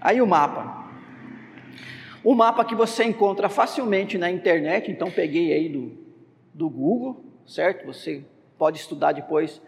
Aí 0.00 0.20
o 0.20 0.26
mapa. 0.26 0.84
O 2.22 2.34
mapa 2.34 2.64
que 2.64 2.74
você 2.74 3.04
encontra 3.04 3.48
facilmente 3.48 4.18
na 4.18 4.30
internet, 4.30 4.90
então 4.90 5.10
peguei 5.10 5.52
aí 5.52 5.68
do, 5.68 5.92
do 6.52 6.68
Google, 6.68 7.24
certo? 7.46 7.86
Você 7.86 8.24
pode 8.58 8.78
estudar 8.78 9.12
depois 9.12 9.60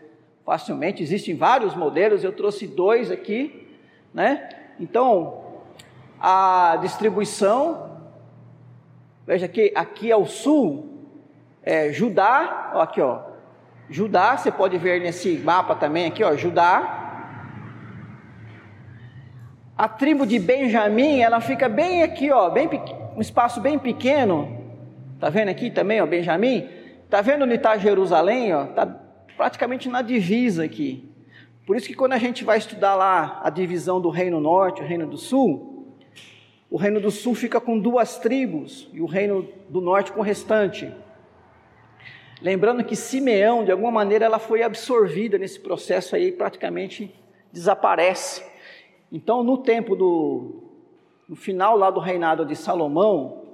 facilmente. 0.44 1.02
Existem 1.02 1.34
vários 1.36 1.74
modelos, 1.74 2.24
eu 2.24 2.32
trouxe 2.32 2.66
dois 2.66 3.10
aqui, 3.10 3.68
né? 4.14 4.48
Então, 4.80 5.44
a 6.20 6.78
distribuição, 6.80 7.98
veja 9.26 9.46
que 9.46 9.72
aqui 9.74 10.10
ao 10.10 10.26
sul, 10.26 11.06
é 11.62 11.92
Judá, 11.92 12.72
ó, 12.74 12.80
aqui 12.80 13.00
ó, 13.00 13.20
Judá, 13.90 14.36
você 14.36 14.50
pode 14.50 14.78
ver 14.78 15.00
nesse 15.00 15.38
mapa 15.38 15.74
também 15.74 16.06
aqui, 16.06 16.24
ó, 16.24 16.34
Judá. 16.36 17.04
A 19.76 19.86
tribo 19.88 20.26
de 20.26 20.38
Benjamim, 20.38 21.20
ela 21.20 21.40
fica 21.40 21.68
bem 21.68 22.02
aqui, 22.02 22.30
ó, 22.30 22.50
bem 22.50 22.68
um 23.16 23.20
espaço 23.20 23.60
bem 23.60 23.78
pequeno. 23.78 24.56
Tá 25.20 25.28
vendo 25.28 25.48
aqui 25.48 25.70
também, 25.70 26.00
ó, 26.00 26.06
Benjamim? 26.06 26.77
Tá 27.08 27.22
vendo 27.22 27.44
onde 27.44 27.54
está 27.54 27.78
Jerusalém, 27.78 28.54
ó? 28.54 28.66
Tá 28.66 28.86
praticamente 29.36 29.88
na 29.88 30.02
divisa 30.02 30.64
aqui. 30.64 31.08
Por 31.66 31.76
isso 31.76 31.86
que 31.86 31.94
quando 31.94 32.12
a 32.12 32.18
gente 32.18 32.44
vai 32.44 32.58
estudar 32.58 32.94
lá 32.94 33.40
a 33.42 33.48
divisão 33.48 34.00
do 34.00 34.10
Reino 34.10 34.40
Norte, 34.40 34.82
o 34.82 34.86
Reino 34.86 35.06
do 35.06 35.16
Sul, 35.16 35.96
o 36.70 36.76
Reino 36.76 37.00
do 37.00 37.10
Sul 37.10 37.34
fica 37.34 37.60
com 37.60 37.78
duas 37.78 38.18
tribos 38.18 38.90
e 38.92 39.00
o 39.00 39.06
Reino 39.06 39.48
do 39.70 39.80
Norte 39.80 40.12
com 40.12 40.20
o 40.20 40.22
restante. 40.22 40.92
Lembrando 42.42 42.84
que 42.84 42.94
Simeão, 42.94 43.64
de 43.64 43.72
alguma 43.72 43.90
maneira, 43.90 44.26
ela 44.26 44.38
foi 44.38 44.62
absorvida 44.62 45.38
nesse 45.38 45.58
processo 45.58 46.14
aí, 46.14 46.30
praticamente 46.30 47.14
desaparece. 47.50 48.44
Então, 49.10 49.42
no 49.42 49.58
tempo 49.58 49.96
do 49.96 50.62
no 51.28 51.36
final 51.36 51.76
lá 51.76 51.90
do 51.90 52.00
reinado 52.00 52.44
de 52.46 52.56
Salomão, 52.56 53.47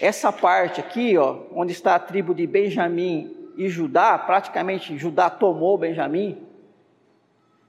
essa 0.00 0.32
parte 0.32 0.80
aqui, 0.80 1.16
ó, 1.16 1.40
onde 1.52 1.72
está 1.72 1.94
a 1.94 1.98
tribo 1.98 2.34
de 2.34 2.46
Benjamim 2.46 3.34
e 3.56 3.68
Judá, 3.68 4.18
praticamente 4.18 4.96
Judá 4.98 5.30
tomou 5.30 5.78
Benjamim, 5.78 6.38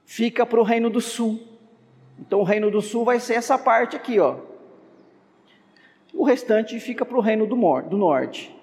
fica 0.04 0.44
para 0.44 0.60
o 0.60 0.62
reino 0.62 0.90
do 0.90 1.00
sul. 1.00 1.40
Então, 2.18 2.40
o 2.40 2.44
reino 2.44 2.70
do 2.70 2.82
sul 2.82 3.04
vai 3.04 3.20
ser 3.20 3.34
essa 3.34 3.56
parte 3.56 3.96
aqui, 3.96 4.18
ó. 4.18 4.36
O 6.12 6.24
restante 6.24 6.80
fica 6.80 7.04
para 7.04 7.16
o 7.16 7.20
reino 7.20 7.46
do, 7.46 7.56
do 7.82 7.96
norte. 7.96 8.54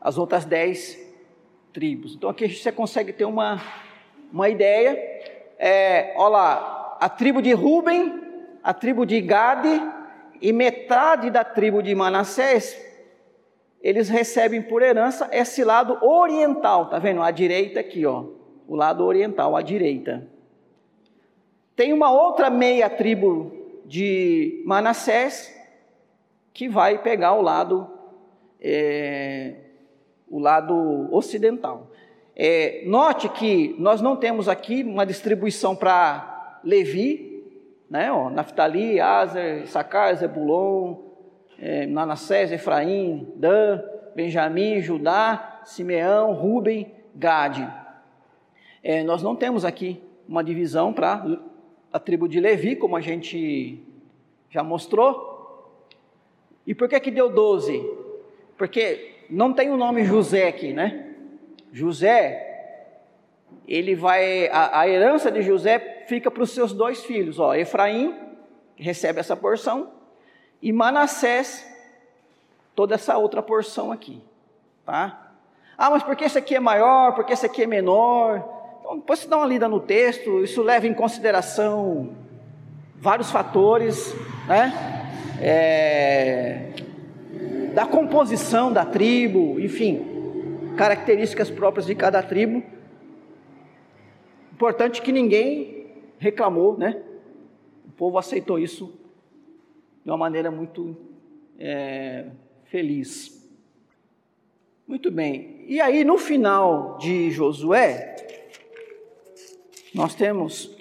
As 0.00 0.18
outras 0.18 0.44
dez 0.44 1.08
tribos. 1.72 2.14
Então 2.14 2.28
aqui 2.28 2.48
você 2.48 2.72
consegue 2.72 3.12
ter 3.12 3.24
uma, 3.24 3.60
uma 4.32 4.48
ideia. 4.48 4.98
É, 5.58 6.12
olha 6.16 6.28
lá, 6.28 6.98
a 7.00 7.08
tribo 7.08 7.40
de 7.40 7.52
Ruben, 7.52 8.20
a 8.62 8.74
tribo 8.74 9.06
de 9.06 9.20
Gade 9.20 9.80
e 10.40 10.52
metade 10.52 11.30
da 11.30 11.44
tribo 11.44 11.82
de 11.82 11.94
Manassés, 11.94 12.76
eles 13.80 14.08
recebem 14.08 14.60
por 14.62 14.82
herança 14.82 15.28
esse 15.32 15.62
lado 15.64 15.98
oriental, 16.04 16.86
tá 16.86 16.98
vendo? 16.98 17.22
A 17.22 17.30
direita 17.30 17.80
aqui, 17.80 18.04
ó, 18.04 18.24
o 18.66 18.74
lado 18.74 19.04
oriental, 19.04 19.56
a 19.56 19.62
direita. 19.62 20.26
Tem 21.76 21.92
uma 21.92 22.10
outra 22.10 22.50
meia 22.50 22.90
tribo 22.90 23.52
de 23.86 24.62
Manassés 24.66 25.54
que 26.52 26.68
vai 26.68 26.98
pegar 26.98 27.34
o 27.34 27.42
lado 27.42 27.88
é, 28.60 29.54
o 30.28 30.38
lado 30.38 31.08
ocidental. 31.12 31.90
É, 32.34 32.82
note 32.86 33.28
que 33.28 33.74
nós 33.78 34.00
não 34.00 34.16
temos 34.16 34.48
aqui 34.48 34.82
uma 34.82 35.06
distribuição 35.06 35.74
para 35.74 36.60
Levi, 36.62 37.44
né, 37.90 38.12
ó, 38.12 38.28
Naftali, 38.28 39.00
Azer, 39.00 39.66
Sacar, 39.66 40.14
Zebulon, 40.14 40.96
é, 41.58 41.86
Manassés, 41.86 42.52
Efraim, 42.52 43.32
Dan, 43.36 43.82
Benjamim, 44.14 44.80
Judá, 44.80 45.60
Simeão, 45.64 46.32
Ruben, 46.32 46.92
Gade. 47.14 47.68
É, 48.82 49.02
nós 49.02 49.22
não 49.22 49.34
temos 49.34 49.64
aqui 49.64 50.00
uma 50.28 50.44
divisão 50.44 50.92
para 50.92 51.24
a 51.92 51.98
tribo 51.98 52.28
de 52.28 52.40
Levi, 52.40 52.76
como 52.76 52.96
a 52.96 53.00
gente 53.00 53.82
já 54.50 54.62
mostrou. 54.62 55.82
E 56.66 56.74
por 56.74 56.88
que 56.88 57.00
que 57.00 57.10
deu 57.10 57.28
12? 57.30 57.82
Porque 58.56 59.24
não 59.30 59.52
tem 59.52 59.70
o 59.70 59.76
nome 59.76 60.04
José 60.04 60.48
aqui, 60.48 60.72
né? 60.72 61.06
José, 61.72 62.48
ele 63.66 63.94
vai, 63.94 64.48
a, 64.48 64.80
a 64.80 64.88
herança 64.88 65.30
de 65.30 65.42
José 65.42 66.04
fica 66.06 66.30
para 66.30 66.42
os 66.42 66.50
seus 66.50 66.72
dois 66.72 67.04
filhos, 67.04 67.38
ó, 67.38 67.54
Efraim, 67.54 68.14
recebe 68.76 69.20
essa 69.20 69.36
porção, 69.36 69.90
e 70.60 70.72
Manassés, 70.72 71.66
toda 72.74 72.94
essa 72.94 73.16
outra 73.16 73.42
porção 73.42 73.92
aqui, 73.92 74.20
tá? 74.84 75.32
Ah, 75.76 75.90
mas 75.90 76.02
por 76.02 76.16
que 76.16 76.24
esse 76.24 76.38
aqui 76.38 76.56
é 76.56 76.60
maior, 76.60 77.14
por 77.14 77.24
que 77.24 77.32
esse 77.32 77.46
aqui 77.46 77.62
é 77.62 77.66
menor? 77.66 78.44
Então, 78.80 78.96
depois 78.96 79.20
você 79.20 79.28
dá 79.28 79.36
uma 79.36 79.46
lida 79.46 79.68
no 79.68 79.78
texto, 79.78 80.42
isso 80.42 80.62
leva 80.62 80.86
em 80.86 80.94
consideração 80.94 82.16
vários 82.96 83.30
fatores, 83.30 84.14
né? 84.48 84.72
É, 85.40 86.72
da 87.74 87.86
composição 87.86 88.72
da 88.72 88.84
tribo, 88.84 89.60
enfim, 89.60 90.74
características 90.76 91.48
próprias 91.48 91.86
de 91.86 91.94
cada 91.94 92.20
tribo. 92.22 92.60
Importante 94.52 95.00
que 95.00 95.12
ninguém 95.12 95.86
reclamou, 96.18 96.76
né? 96.76 97.00
O 97.86 97.92
povo 97.92 98.18
aceitou 98.18 98.58
isso 98.58 98.92
de 100.08 100.10
uma 100.10 100.16
maneira 100.16 100.50
muito 100.50 100.96
é, 101.58 102.30
feliz. 102.64 103.46
Muito 104.86 105.10
bem. 105.10 105.66
E 105.68 105.82
aí, 105.82 106.02
no 106.02 106.16
final 106.16 106.96
de 106.96 107.30
Josué, 107.30 108.16
nós 109.94 110.14
temos 110.14 110.74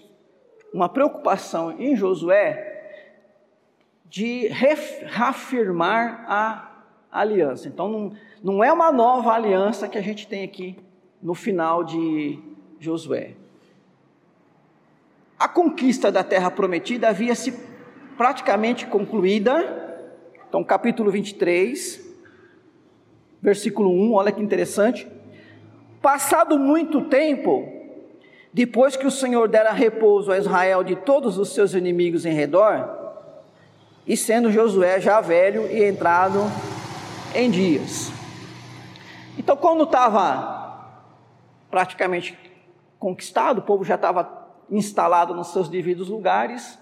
uma 0.73 0.87
preocupação 0.87 1.77
em 1.77 1.93
Josué 1.93 3.03
de 4.05 4.47
reafirmar 4.47 6.23
a 6.25 6.85
aliança. 7.11 7.67
Então, 7.67 7.89
não, 7.89 8.13
não 8.41 8.63
é 8.63 8.71
uma 8.71 8.93
nova 8.93 9.33
aliança 9.33 9.89
que 9.89 9.97
a 9.97 10.01
gente 10.01 10.25
tem 10.25 10.45
aqui 10.45 10.77
no 11.21 11.35
final 11.35 11.83
de 11.83 12.39
Josué. 12.79 13.33
A 15.37 15.49
conquista 15.49 16.09
da 16.09 16.23
terra 16.23 16.49
prometida 16.49 17.09
havia 17.09 17.35
se 17.35 17.67
praticamente 18.17 18.87
concluída. 18.87 19.85
Então, 20.49 20.63
capítulo 20.63 21.11
23, 21.11 22.03
versículo 23.41 23.91
1, 23.91 24.13
olha 24.13 24.31
que 24.31 24.41
interessante. 24.41 25.07
Passado 26.01 26.57
muito 26.57 27.05
tempo, 27.05 27.71
depois 28.51 28.95
que 28.95 29.05
o 29.05 29.11
Senhor 29.11 29.47
dera 29.47 29.71
repouso 29.71 30.31
a 30.31 30.37
Israel 30.37 30.83
de 30.83 30.95
todos 30.95 31.37
os 31.37 31.53
seus 31.53 31.73
inimigos 31.73 32.25
em 32.25 32.33
redor, 32.33 32.95
e 34.05 34.15
sendo 34.15 34.51
Josué 34.51 34.99
já 34.99 35.21
velho 35.21 35.69
e 35.69 35.83
entrado 35.83 36.39
em 37.35 37.51
dias. 37.51 38.11
Então, 39.37 39.55
quando 39.55 39.83
estava 39.83 40.97
praticamente 41.69 42.37
conquistado, 42.97 43.59
o 43.59 43.61
povo 43.61 43.83
já 43.83 43.95
estava 43.95 44.47
instalado 44.71 45.35
nos 45.35 45.47
seus 45.47 45.69
devidos 45.69 46.09
lugares, 46.09 46.79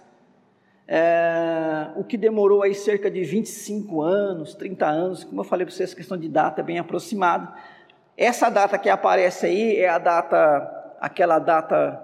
é, 0.88 1.90
o 1.96 2.04
que 2.04 2.16
demorou 2.16 2.62
aí 2.62 2.76
cerca 2.76 3.10
de 3.10 3.24
25 3.24 4.02
anos, 4.02 4.54
30 4.54 4.86
anos, 4.86 5.24
como 5.24 5.42
eu 5.42 5.46
falei 5.46 5.66
para 5.66 5.74
vocês, 5.74 5.94
questão 5.94 6.18
de 6.18 6.30
data 6.30 6.62
é 6.62 6.64
bem 6.64 6.78
aproximada. 6.78 7.54
Essa 8.16 8.50
data 8.50 8.78
que 8.78 8.88
aparece 8.88 9.48
aí 9.48 9.78
é 9.78 9.90
a 9.90 9.98
data, 9.98 10.96
aquela 11.02 11.40
data 11.40 12.02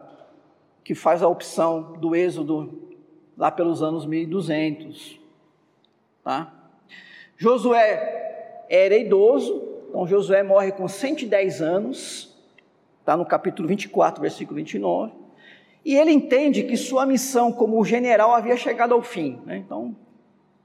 que 0.84 0.96
faz 0.96 1.22
a 1.22 1.28
opção 1.28 1.94
do 1.94 2.16
êxodo 2.16 2.90
lá 3.38 3.52
pelos 3.52 3.84
anos 3.84 4.06
1200, 4.06 5.20
tá? 6.24 6.52
Josué 7.38 8.66
era 8.70 8.96
idoso, 8.96 9.64
então 9.90 10.08
Josué 10.08 10.44
morre 10.44 10.72
com 10.72 10.88
110 10.88 11.62
anos, 11.62 12.36
está 13.00 13.16
no 13.16 13.26
capítulo 13.26 13.68
24, 13.68 14.22
versículo 14.22 14.58
29, 14.58 15.21
e 15.84 15.96
ele 15.96 16.12
entende 16.12 16.64
que 16.64 16.78
sua 16.78 17.06
missão 17.06 17.52
como 17.52 17.84
general 17.84 18.34
havia 18.34 18.56
chegado 18.56 18.94
ao 18.94 19.02
fim. 19.02 19.42
Né? 19.46 19.58
Então, 19.58 19.96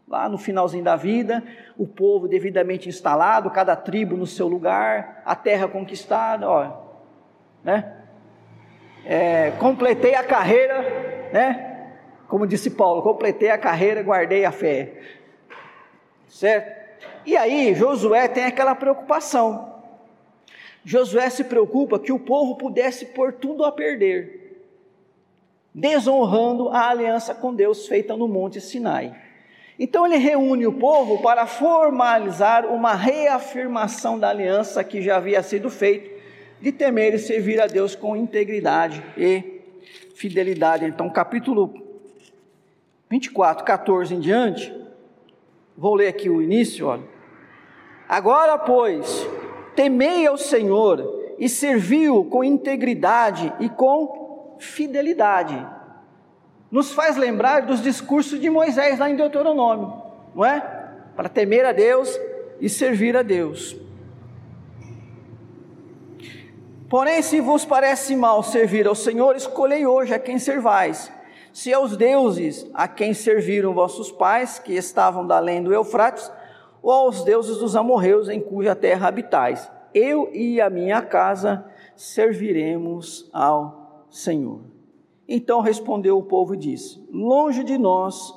lá 0.07 0.29
no 0.29 0.39
finalzinho 0.39 0.85
da 0.85 0.95
vida, 0.95 1.43
o 1.77 1.87
povo 1.87 2.29
devidamente 2.29 2.89
instalado, 2.89 3.51
cada 3.51 3.75
tribo 3.75 4.17
no 4.17 4.27
seu 4.27 4.47
lugar, 4.47 5.23
a 5.25 5.35
terra 5.35 5.67
conquistada, 5.67 6.49
ó, 6.49 6.85
né? 7.65 7.93
É, 9.05 9.53
completei 9.53 10.15
a 10.15 10.25
carreira, 10.25 10.83
né? 11.33 11.91
Como 12.29 12.47
disse 12.47 12.71
Paulo, 12.71 13.03
completei 13.03 13.51
a 13.51 13.59
carreira, 13.59 14.03
guardei 14.03 14.45
a 14.45 14.51
fé, 14.51 15.01
certo? 16.29 16.77
E 17.25 17.37
aí 17.37 17.75
Josué 17.75 18.29
tem 18.29 18.45
aquela 18.45 18.75
preocupação. 18.75 19.75
Josué 20.85 21.29
se 21.31 21.45
preocupa 21.45 21.99
que 21.99 22.13
o 22.13 22.19
povo 22.19 22.57
pudesse 22.57 23.07
pôr 23.07 23.33
tudo 23.33 23.65
a 23.65 23.73
perder, 23.73 24.46
desonrando 25.77 26.71
a 26.71 26.89
aliança 26.89 27.35
com 27.35 27.55
Deus 27.55 27.87
feita 27.87 28.17
no 28.17 28.27
Monte 28.27 28.63
Sinai. 28.63 29.15
Então 29.79 30.07
ele 30.07 30.17
reúne 30.17 30.67
o 30.67 30.73
povo 30.73 31.21
para 31.21 31.47
formalizar 31.47 32.65
uma 32.65 32.95
reafirmação 32.95 34.19
da 34.19 34.31
aliança 34.31 34.83
que 34.83 35.03
já 35.03 35.19
havia 35.19 35.43
sido 35.43 35.69
feita, 35.69 36.09
de 36.63 36.73
temer 36.73 37.13
e 37.13 37.19
servir 37.19 37.61
a 37.61 37.67
Deus 37.67 37.95
com 37.95 38.17
integridade 38.17 39.05
e 39.19 39.61
fidelidade. 40.15 40.87
Então, 40.87 41.11
capítulo 41.11 41.75
24, 43.11 43.63
14 43.63 44.15
em 44.15 44.21
diante, 44.21 44.75
vou 45.77 45.95
ler 45.95 46.09
aqui 46.09 46.31
o 46.31 46.41
início, 46.41 46.87
olha. 46.87 47.05
Agora, 48.09 48.57
pois, 48.57 49.29
temei 49.75 50.27
ao 50.27 50.39
Senhor 50.39 51.35
e 51.39 51.51
servi-o 51.51 52.25
com 52.25 52.43
integridade 52.43 53.53
e 53.61 53.69
com 53.69 54.26
fidelidade. 54.59 55.67
Nos 56.71 56.93
faz 56.93 57.17
lembrar 57.17 57.63
dos 57.63 57.83
discursos 57.83 58.41
de 58.41 58.51
Moisés 58.51 58.99
lá 58.99 59.09
em 59.09 59.17
Deuteronômio, 59.17 60.03
não 60.35 60.45
é? 60.45 60.61
Para 61.15 61.29
temer 61.29 61.65
a 61.65 61.73
Deus 61.73 62.19
e 62.61 62.69
servir 62.69 63.17
a 63.17 63.23
Deus. 63.23 63.77
Porém, 66.89 67.21
se 67.23 67.41
vos 67.41 67.65
parece 67.65 68.15
mal 68.15 68.43
servir 68.43 68.87
ao 68.87 68.95
Senhor, 68.95 69.35
escolhei 69.35 69.87
hoje 69.87 70.15
a 70.15 70.19
quem 70.19 70.39
servais. 70.39 71.11
Se 71.53 71.73
aos 71.73 71.97
deuses 71.97 72.69
a 72.75 72.87
quem 72.87 73.15
serviram 73.15 73.75
vossos 73.75 74.13
pais, 74.13 74.59
que 74.59 74.75
estavam 74.75 75.27
da 75.27 75.37
além 75.37 75.63
do 75.63 75.73
Eufrates, 75.73 76.31
ou 76.83 76.93
aos 76.93 77.25
deuses 77.25 77.57
dos 77.59 77.75
amorreus 77.75 78.29
em 78.29 78.41
cuja 78.41 78.77
terra 78.77 79.09
habitais. 79.09 79.69
Eu 79.93 80.31
e 80.33 80.61
a 80.61 80.71
minha 80.71 81.03
casa 81.03 81.65
serviremos 81.97 83.29
ao 83.33 83.86
Senhor. 84.11 84.61
Então 85.29 85.61
respondeu 85.61 86.19
o 86.19 86.23
povo 86.23 86.55
e 86.55 86.59
disse: 86.59 87.05
Longe 87.11 87.65
de 87.65 87.77
nós 87.79 88.35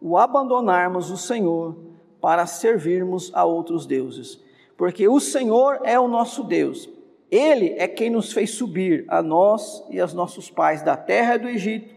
o 0.00 0.16
abandonarmos 0.16 1.10
o 1.10 1.16
Senhor 1.16 1.76
para 2.20 2.46
servirmos 2.46 3.30
a 3.34 3.44
outros 3.44 3.86
deuses, 3.86 4.40
porque 4.76 5.08
o 5.08 5.20
Senhor 5.20 5.80
é 5.84 5.98
o 5.98 6.08
nosso 6.08 6.42
Deus. 6.44 6.88
Ele 7.30 7.74
é 7.78 7.88
quem 7.88 8.10
nos 8.10 8.32
fez 8.32 8.50
subir 8.50 9.06
a 9.08 9.22
nós 9.22 9.82
e 9.90 9.98
aos 9.98 10.12
nossos 10.12 10.50
pais 10.50 10.82
da 10.82 10.96
terra 10.96 11.38
do 11.38 11.48
Egito, 11.48 11.94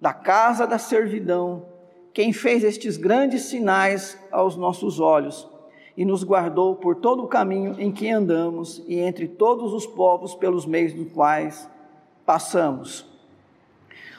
da 0.00 0.14
casa 0.14 0.66
da 0.66 0.78
servidão 0.78 1.66
quem 2.12 2.32
fez 2.32 2.62
estes 2.62 2.96
grandes 2.96 3.44
sinais 3.44 4.18
aos 4.30 4.54
nossos 4.54 5.00
olhos 5.00 5.48
e 5.96 6.04
nos 6.04 6.22
guardou 6.22 6.76
por 6.76 6.96
todo 6.96 7.22
o 7.22 7.28
caminho 7.28 7.74
em 7.78 7.90
que 7.90 8.10
andamos 8.10 8.82
e 8.86 8.98
entre 8.98 9.26
todos 9.26 9.72
os 9.72 9.86
povos 9.86 10.34
pelos 10.34 10.66
meios 10.66 10.92
dos 10.92 11.10
quais 11.12 11.68
passamos. 12.24 13.06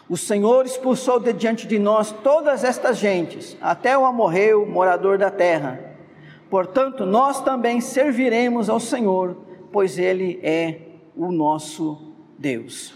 O 0.10 0.18
Senhor 0.18 0.66
expulsou 0.66 1.20
de 1.20 1.34
diante 1.34 1.66
de 1.66 1.80
nós 1.80 2.12
todas 2.12 2.64
estas 2.64 2.98
gentes, 2.98 3.58
até 3.62 3.98
o 3.98 4.06
amorreu, 4.06 4.66
morador 4.66 5.18
da 5.18 5.32
terra. 5.32 5.80
Portanto, 6.50 7.06
nós 7.06 7.42
também 7.42 7.82
serviremos 7.82 8.70
ao 8.70 8.80
Senhor, 8.80 9.38
pois 9.72 9.98
Ele 9.98 10.40
é 10.44 10.82
o 11.16 11.32
nosso 11.32 12.14
Deus. 12.38 12.94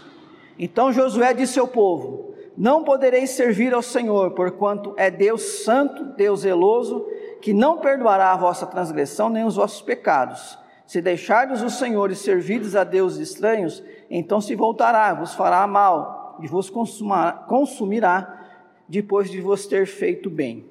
Então 0.58 0.92
Josué 0.92 1.32
disse 1.32 1.58
ao 1.58 1.66
povo: 1.66 2.28
não 2.58 2.82
podereis 2.82 3.30
servir 3.30 3.72
ao 3.72 3.80
Senhor, 3.80 4.32
porquanto 4.32 4.92
é 4.96 5.12
Deus 5.12 5.62
santo, 5.62 6.04
Deus 6.16 6.40
zeloso, 6.40 7.06
que 7.40 7.52
não 7.52 7.78
perdoará 7.78 8.32
a 8.32 8.36
vossa 8.36 8.66
transgressão 8.66 9.30
nem 9.30 9.44
os 9.44 9.54
vossos 9.54 9.80
pecados. 9.80 10.58
Se 10.84 11.00
deixardes 11.00 11.62
o 11.62 11.70
Senhor 11.70 12.10
e 12.10 12.16
servirdes 12.16 12.74
a 12.74 12.82
deuses 12.82 13.30
estranhos, 13.30 13.80
então 14.10 14.40
se 14.40 14.54
voltará, 14.54 15.14
vos 15.14 15.34
fará 15.34 15.66
mal 15.66 16.38
e 16.40 16.46
vos 16.46 16.70
consumirá 16.70 18.46
depois 18.88 19.30
de 19.30 19.40
vos 19.40 19.66
ter 19.66 19.86
feito 19.86 20.30
bem. 20.30 20.64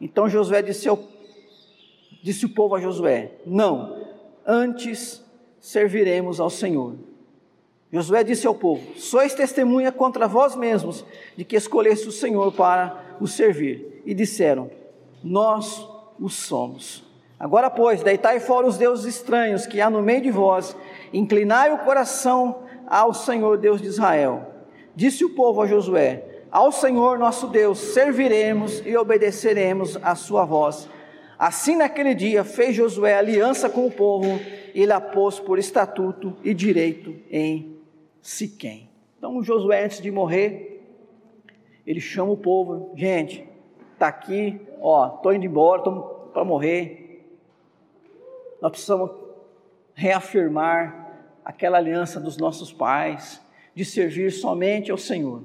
Então 0.00 0.28
Josué 0.28 0.62
disse, 0.62 0.88
ao, 0.88 0.98
disse 2.22 2.46
o 2.46 2.54
povo 2.54 2.74
a 2.74 2.80
Josué: 2.80 3.32
Não, 3.44 3.96
antes 4.46 5.24
serviremos 5.58 6.40
ao 6.40 6.48
Senhor. 6.48 6.94
Josué 7.92 8.22
disse 8.22 8.46
ao 8.46 8.54
povo: 8.54 8.96
Sois 8.96 9.34
testemunha 9.34 9.90
contra 9.90 10.28
vós 10.28 10.54
mesmos 10.54 11.04
de 11.36 11.44
que 11.44 11.56
escolheste 11.56 12.08
o 12.08 12.12
Senhor 12.12 12.52
para 12.52 13.16
o 13.20 13.26
servir. 13.26 14.02
E 14.06 14.14
disseram: 14.14 14.70
Nós 15.22 15.86
o 16.18 16.28
somos. 16.28 17.04
Agora, 17.38 17.70
pois, 17.70 18.02
deitai 18.02 18.38
fora 18.38 18.66
os 18.66 18.76
deuses 18.76 19.14
estranhos 19.14 19.66
que 19.66 19.80
há 19.80 19.88
no 19.88 20.02
meio 20.02 20.20
de 20.20 20.30
vós, 20.30 20.76
inclinai 21.12 21.72
o 21.72 21.78
coração 21.78 22.62
ao 22.86 23.14
Senhor 23.14 23.58
Deus 23.58 23.80
de 23.80 23.88
Israel. 23.88 24.46
Disse 24.94 25.24
o 25.24 25.34
povo 25.34 25.62
a 25.62 25.66
Josué: 25.66 26.42
Ao 26.50 26.72
Senhor 26.72 27.18
nosso 27.18 27.46
Deus 27.46 27.78
serviremos 27.78 28.82
e 28.84 28.96
obedeceremos 28.96 29.98
a 30.02 30.14
sua 30.14 30.44
voz. 30.44 30.88
Assim, 31.38 31.76
naquele 31.76 32.14
dia, 32.14 32.44
fez 32.44 32.76
Josué 32.76 33.14
aliança 33.14 33.70
com 33.70 33.86
o 33.86 33.90
povo 33.90 34.38
e 34.74 34.84
lhe 34.84 35.00
pôs 35.12 35.40
por 35.40 35.58
estatuto 35.58 36.36
e 36.44 36.52
direito 36.52 37.14
em 37.30 37.78
Siquém. 38.20 38.90
Então 39.16 39.42
Josué, 39.42 39.84
antes 39.84 40.02
de 40.02 40.10
morrer, 40.10 40.82
ele 41.86 42.00
chama 42.00 42.32
o 42.32 42.36
povo, 42.36 42.92
gente, 42.94 43.48
tá 43.98 44.08
aqui, 44.08 44.60
ó, 44.80 45.08
tô 45.08 45.32
indo 45.32 45.46
embora, 45.46 45.82
tô 45.82 45.92
para 46.32 46.44
morrer. 46.44 47.26
Nós 48.60 48.72
precisamos 48.72 49.10
reafirmar 49.94 50.99
aquela 51.50 51.78
aliança 51.78 52.20
dos 52.20 52.36
nossos 52.36 52.72
pais 52.72 53.40
de 53.74 53.84
servir 53.84 54.30
somente 54.30 54.90
ao 54.90 54.96
Senhor. 54.96 55.42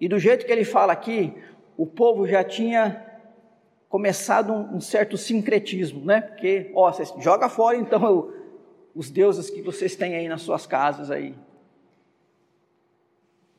E 0.00 0.08
do 0.08 0.18
jeito 0.18 0.44
que 0.44 0.50
ele 0.50 0.64
fala 0.64 0.92
aqui, 0.92 1.32
o 1.76 1.86
povo 1.86 2.26
já 2.26 2.42
tinha 2.42 3.06
começado 3.88 4.52
um, 4.52 4.76
um 4.76 4.80
certo 4.80 5.16
sincretismo, 5.16 6.04
né? 6.04 6.20
Porque, 6.20 6.72
ó, 6.74 6.92
vocês 6.92 7.14
joga 7.20 7.48
fora 7.48 7.76
então 7.76 8.32
os 8.92 9.10
deuses 9.10 9.48
que 9.48 9.62
vocês 9.62 9.94
têm 9.94 10.16
aí 10.16 10.28
nas 10.28 10.42
suas 10.42 10.66
casas 10.66 11.08
aí 11.08 11.36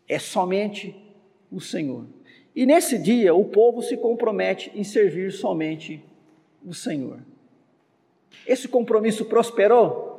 é 0.08 0.20
somente 0.20 0.94
o 1.50 1.62
Senhor. 1.62 2.06
E 2.54 2.66
nesse 2.66 2.98
dia 2.98 3.34
o 3.34 3.46
povo 3.46 3.82
se 3.82 3.96
compromete 3.96 4.70
em 4.76 4.84
servir 4.84 5.32
somente 5.32 6.04
o 6.66 6.74
Senhor. 6.74 7.20
Esse 8.46 8.68
compromisso 8.68 9.24
prosperou? 9.24 10.11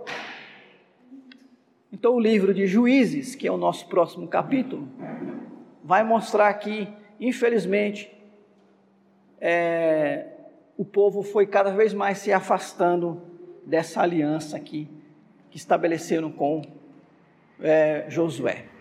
Então, 1.92 2.14
o 2.14 2.20
livro 2.20 2.54
de 2.54 2.66
Juízes, 2.66 3.34
que 3.34 3.46
é 3.46 3.52
o 3.52 3.58
nosso 3.58 3.86
próximo 3.86 4.26
capítulo, 4.26 4.88
vai 5.84 6.02
mostrar 6.02 6.54
que, 6.54 6.88
infelizmente, 7.20 8.10
é, 9.38 10.26
o 10.78 10.86
povo 10.86 11.22
foi 11.22 11.46
cada 11.46 11.70
vez 11.70 11.92
mais 11.92 12.16
se 12.16 12.32
afastando 12.32 13.20
dessa 13.66 14.00
aliança 14.00 14.56
aqui 14.56 14.88
que 15.50 15.58
estabeleceram 15.58 16.32
com 16.32 16.62
é, 17.60 18.06
Josué. 18.08 18.71